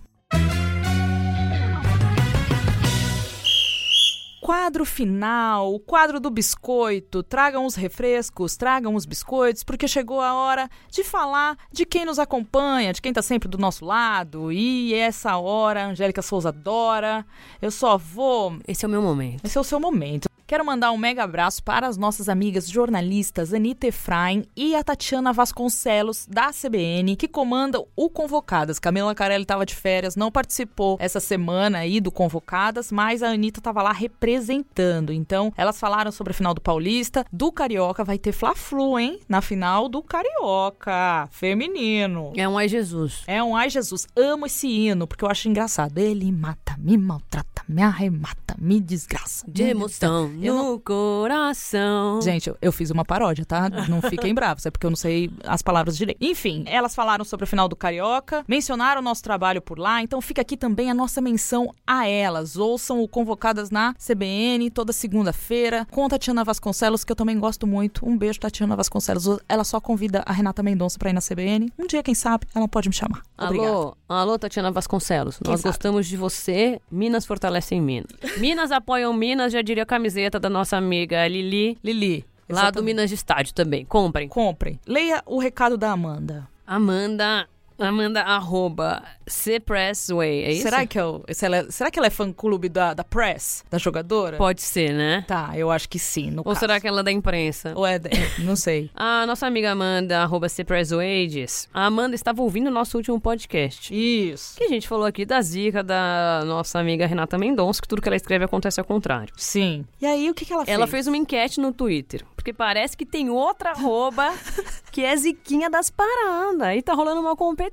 [4.44, 7.22] Quadro final, o quadro do biscoito.
[7.22, 12.18] Tragam os refrescos, tragam os biscoitos, porque chegou a hora de falar de quem nos
[12.18, 14.52] acompanha, de quem tá sempre do nosso lado.
[14.52, 17.24] E essa hora, a Angélica Souza adora.
[17.62, 19.46] Eu só vou Esse é o meu momento.
[19.46, 20.28] Esse é o seu momento.
[20.46, 25.32] Quero mandar um mega abraço para as nossas amigas jornalistas Anitta Efraim e a Tatiana
[25.32, 28.78] Vasconcelos, da CBN, que comandam o Convocadas.
[28.78, 33.58] Camila Carelli estava de férias, não participou essa semana aí do Convocadas, mas a Anitta
[33.58, 35.14] estava lá representando.
[35.14, 38.04] Então, elas falaram sobre a final do Paulista, do Carioca.
[38.04, 39.20] Vai ter Fla-Flu, hein?
[39.26, 42.34] Na final do Carioca, feminino.
[42.36, 43.22] É um Ai Jesus.
[43.26, 45.96] É um ai Jesus, amo esse hino, porque eu acho engraçado.
[45.96, 49.46] Ele mata, me maltrata, me arremata, me desgraça.
[49.48, 52.20] De emoção Eu não- no coração.
[52.22, 53.68] Gente, eu, eu fiz uma paródia, tá?
[53.88, 56.18] Não fiquem bravos, é porque eu não sei as palavras direito.
[56.20, 60.20] Enfim, elas falaram sobre a final do Carioca, mencionaram o nosso trabalho por lá, então
[60.20, 62.56] fica aqui também a nossa menção a elas.
[62.56, 68.06] Ouçam o Convocadas na CBN toda segunda-feira, com Tatiana Vasconcelos, que eu também gosto muito.
[68.08, 69.24] Um beijo, Tatiana Vasconcelos.
[69.48, 71.72] Ela só convida a Renata Mendonça pra ir na CBN.
[71.78, 73.22] Um dia, quem sabe, ela pode me chamar.
[73.38, 73.70] Obrigada.
[73.70, 75.38] Alô, alô, Tatiana Vasconcelos.
[75.42, 75.72] Quem Nós sabe?
[75.72, 76.80] gostamos de você.
[76.90, 78.06] Minas fortalecem Minas.
[78.38, 79.86] Minas apoiam Minas, já diria a
[80.24, 81.78] camiseta da nossa amiga Lili.
[81.82, 82.24] Lili.
[82.48, 82.82] Lá do.
[82.82, 83.84] Minas de Estádio também.
[83.84, 84.28] Comprem.
[84.28, 84.78] Comprem.
[84.86, 86.48] Leia o recado da Amanda.
[86.66, 87.46] Amanda.
[87.78, 90.62] Amanda arroba Cpressway, é isso?
[90.62, 93.78] Será que, eu, se ela é- será que ela é fã-clube da, da Press, da
[93.78, 94.36] jogadora?
[94.36, 95.24] Pode ser, né?
[95.26, 96.60] Tá, eu acho que sim, Ou caso.
[96.60, 97.72] será que ela é da imprensa?
[97.74, 98.00] Ou é, é,
[98.42, 98.90] não sei.
[98.94, 101.68] A nossa amiga Amanda, arroba Cpressway, diz.
[101.72, 103.92] A Amanda estava ouvindo o nosso último podcast.
[103.94, 104.56] Isso.
[104.56, 108.08] Que a gente falou aqui da zica da nossa amiga Renata Mendonça, que tudo que
[108.08, 109.32] ela escreve acontece ao contrário.
[109.36, 109.84] Sim.
[110.00, 110.74] E aí, o que, que ela fez?
[110.74, 112.24] Ela fez uma enquete no Twitter.
[112.36, 114.32] Porque parece que tem outra arroba
[114.92, 116.60] que é ziquinha das paradas.
[116.60, 117.63] Aí tá rolando uma competição.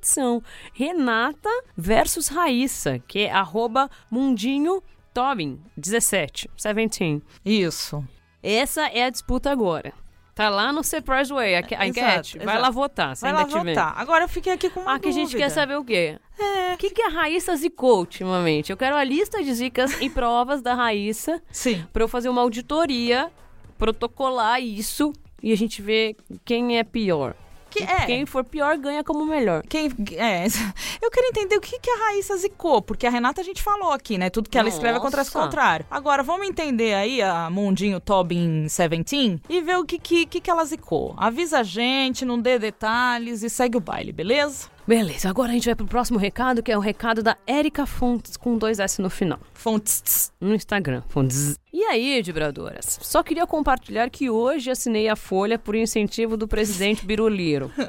[0.73, 4.81] Renata versus Raíssa, que é arroba Mundinho
[5.13, 7.21] Tobin, 17, 17.
[7.43, 8.03] Isso.
[8.41, 9.93] Essa é a disputa agora.
[10.33, 12.37] Tá lá no Surprise Way, a, a Exato, enquete.
[12.37, 12.61] Vai exato.
[12.61, 13.75] lá votar, se Vai ainda lá tiver.
[13.75, 13.93] votar.
[13.97, 16.17] Agora eu fiquei aqui com uma Ah, que a gente quer saber o quê?
[16.39, 16.73] É.
[16.73, 18.71] O que, que a Raíssa zicou ultimamente?
[18.71, 21.85] Eu quero a lista de dicas e provas da Raíssa Sim.
[21.91, 23.29] pra eu fazer uma auditoria,
[23.77, 25.11] protocolar isso
[25.43, 26.15] e a gente ver
[26.45, 27.35] quem é pior.
[27.71, 28.05] Que é.
[28.05, 29.63] Quem for pior ganha como melhor.
[29.67, 30.45] Quem, é,
[31.01, 33.91] eu quero entender o que, que a Raíssa zicou, porque a Renata a gente falou
[33.91, 34.29] aqui, né?
[34.29, 35.47] Tudo que ela escreve acontece ao Nossa.
[35.47, 35.85] contrário.
[35.89, 40.51] Agora, vamos entender aí a Mundinho Tobin 17 e ver o que, que, que, que
[40.51, 41.15] ela zicou.
[41.17, 44.69] Avisa a gente, não dê detalhes e segue o baile, beleza?
[44.85, 48.35] Beleza, agora a gente vai pro próximo recado, que é o recado da Érica Fontes,
[48.35, 49.39] com dois S no final.
[49.53, 50.33] Fontes.
[50.41, 51.03] no Instagram.
[51.07, 51.60] Fontes.
[51.73, 52.99] E aí, vibradoras?
[53.01, 57.71] Só queria compartilhar que hoje assinei a folha por incentivo do presidente Biruliro.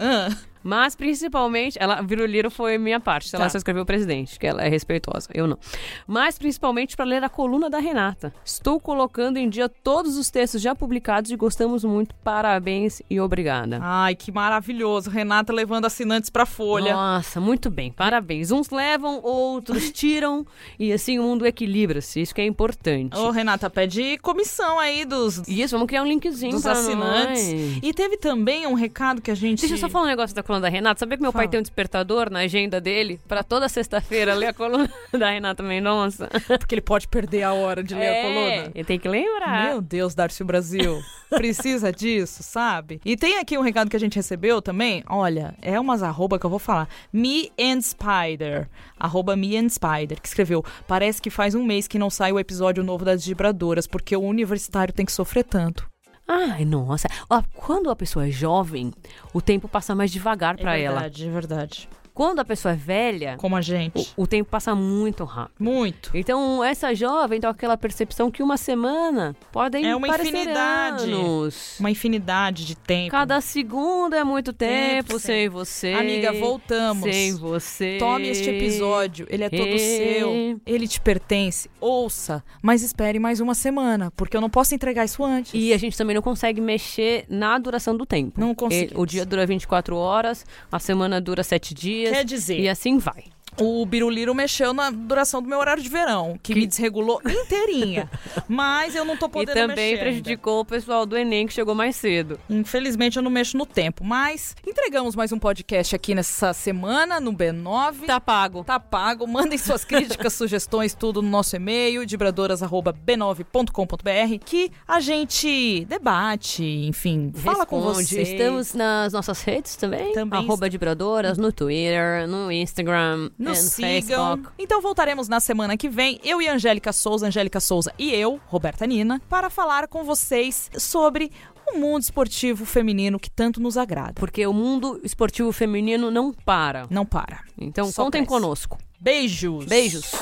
[0.65, 3.51] Mas principalmente, ela, Biruliro foi minha parte, ela Tá.
[3.51, 5.59] só escreveu presidente, que ela é respeitosa, eu não.
[6.07, 8.33] Mas principalmente para ler a coluna da Renata.
[8.45, 12.15] Estou colocando em dia todos os textos já publicados e gostamos muito.
[12.23, 13.81] Parabéns e obrigada.
[13.83, 15.11] Ai, que maravilhoso.
[15.11, 16.93] Renata levando assinantes pra Folha.
[16.93, 18.53] Nossa, muito bem, parabéns.
[18.53, 20.47] Uns levam, outros tiram,
[20.79, 22.21] e assim o mundo equilibra-se.
[22.21, 23.17] Isso que é importante.
[23.17, 27.53] Ô, Renata, pede comissão aí dos, Isso, vamos criar um linkzinho dos assinantes.
[27.53, 27.79] nós.
[27.83, 29.61] E teve também um recado que a gente.
[29.61, 31.01] Deixa eu só falar um negócio da coluna da Renata.
[31.01, 31.51] Sabia que meu pai Fala.
[31.51, 36.29] tem um despertador na agenda dele pra toda sexta-feira ler a coluna da Renata Mendonça?
[36.59, 38.73] Porque ele pode perder a hora de ler a coluna.
[38.75, 39.69] Ele tem que lembrar.
[39.69, 41.01] Meu Deus, Darcy Brasil.
[41.31, 43.01] Precisa disso, sabe?
[43.05, 45.03] E tem aqui um recado que a gente recebeu também.
[45.09, 46.89] Olha, é umas arroba que eu vou falar.
[47.13, 48.69] Me and Spider.
[49.03, 50.65] Arroba Me and Spider, que escreveu.
[50.87, 54.23] Parece que faz um mês que não sai o episódio novo das vibradoras, porque o
[54.23, 55.91] universitário tem que sofrer tanto.
[56.27, 57.09] Ai, nossa.
[57.29, 58.93] Ó, quando a pessoa é jovem,
[59.35, 61.01] o tempo passa mais devagar pra é ela.
[61.01, 61.89] verdade, é verdade.
[62.15, 64.13] Quando a pessoa é velha, Como a gente.
[64.17, 65.55] o, o tempo passa muito rápido.
[65.59, 66.11] Muito.
[66.15, 71.11] Então, essa jovem tem aquela percepção que uma semana podem É uma infinidade.
[71.11, 71.77] anos.
[71.81, 73.11] Uma infinidade de tempo.
[73.11, 75.93] Cada segundo é muito tempo, Tempo sem você.
[75.95, 77.03] Amiga, voltamos.
[77.05, 77.97] Sem você.
[77.99, 79.79] Tome este episódio, ele é todo É.
[79.79, 81.71] seu, ele te pertence.
[81.81, 85.53] Ouça, mas espere mais uma semana, porque eu não posso entregar isso antes.
[85.55, 88.39] E a gente também não consegue mexer na duração do tempo.
[88.41, 88.93] Não conseguimos.
[88.93, 92.02] Ele- O dia dura 24 horas, a semana dura 7 dias.
[92.11, 93.25] Quer dizer- E assim vai.
[93.61, 98.09] O Biruliro mexeu na duração do meu horário de verão, que, me desregulou inteirinha.
[98.49, 100.01] mas eu não tô E podendo também mexer ainda.
[100.01, 102.39] prejudicou o pessoal do Enem que chegou mais cedo.
[102.49, 107.33] Infelizmente eu não mexo no tempo, mas entregamos mais um podcast aqui nessa semana no
[107.33, 108.07] B9.
[108.07, 108.65] Tá pago.
[108.65, 109.27] Tá pago.
[109.27, 117.67] Mandem suas críticas, sugestões, tudo no nosso e-mail, vibradoras.b9.com.br, que a gente debate, enfim, fala
[117.67, 118.07] com Responde.
[118.07, 118.29] vocês.
[118.31, 120.13] Estamos nas nossas redes também.
[120.13, 123.91] Também Arroba Vibradoras, no Twitter, no Instagram, Nos no sigam.
[124.39, 124.49] Facebook.
[124.59, 128.87] Então voltaremos na semana que vem, eu e Angélica Souza, Angélica Souza e eu, Roberta
[128.87, 131.31] Nina, para falar com vocês sobre
[131.73, 134.15] o mundo esportivo feminino que tanto nos agrada.
[134.15, 136.87] Porque o mundo esportivo feminino não para.
[136.91, 137.41] Não para.
[137.59, 138.29] Então Só contem cresce.
[138.41, 138.79] conosco.
[139.01, 139.65] Beijos.
[139.67, 140.13] Beijos.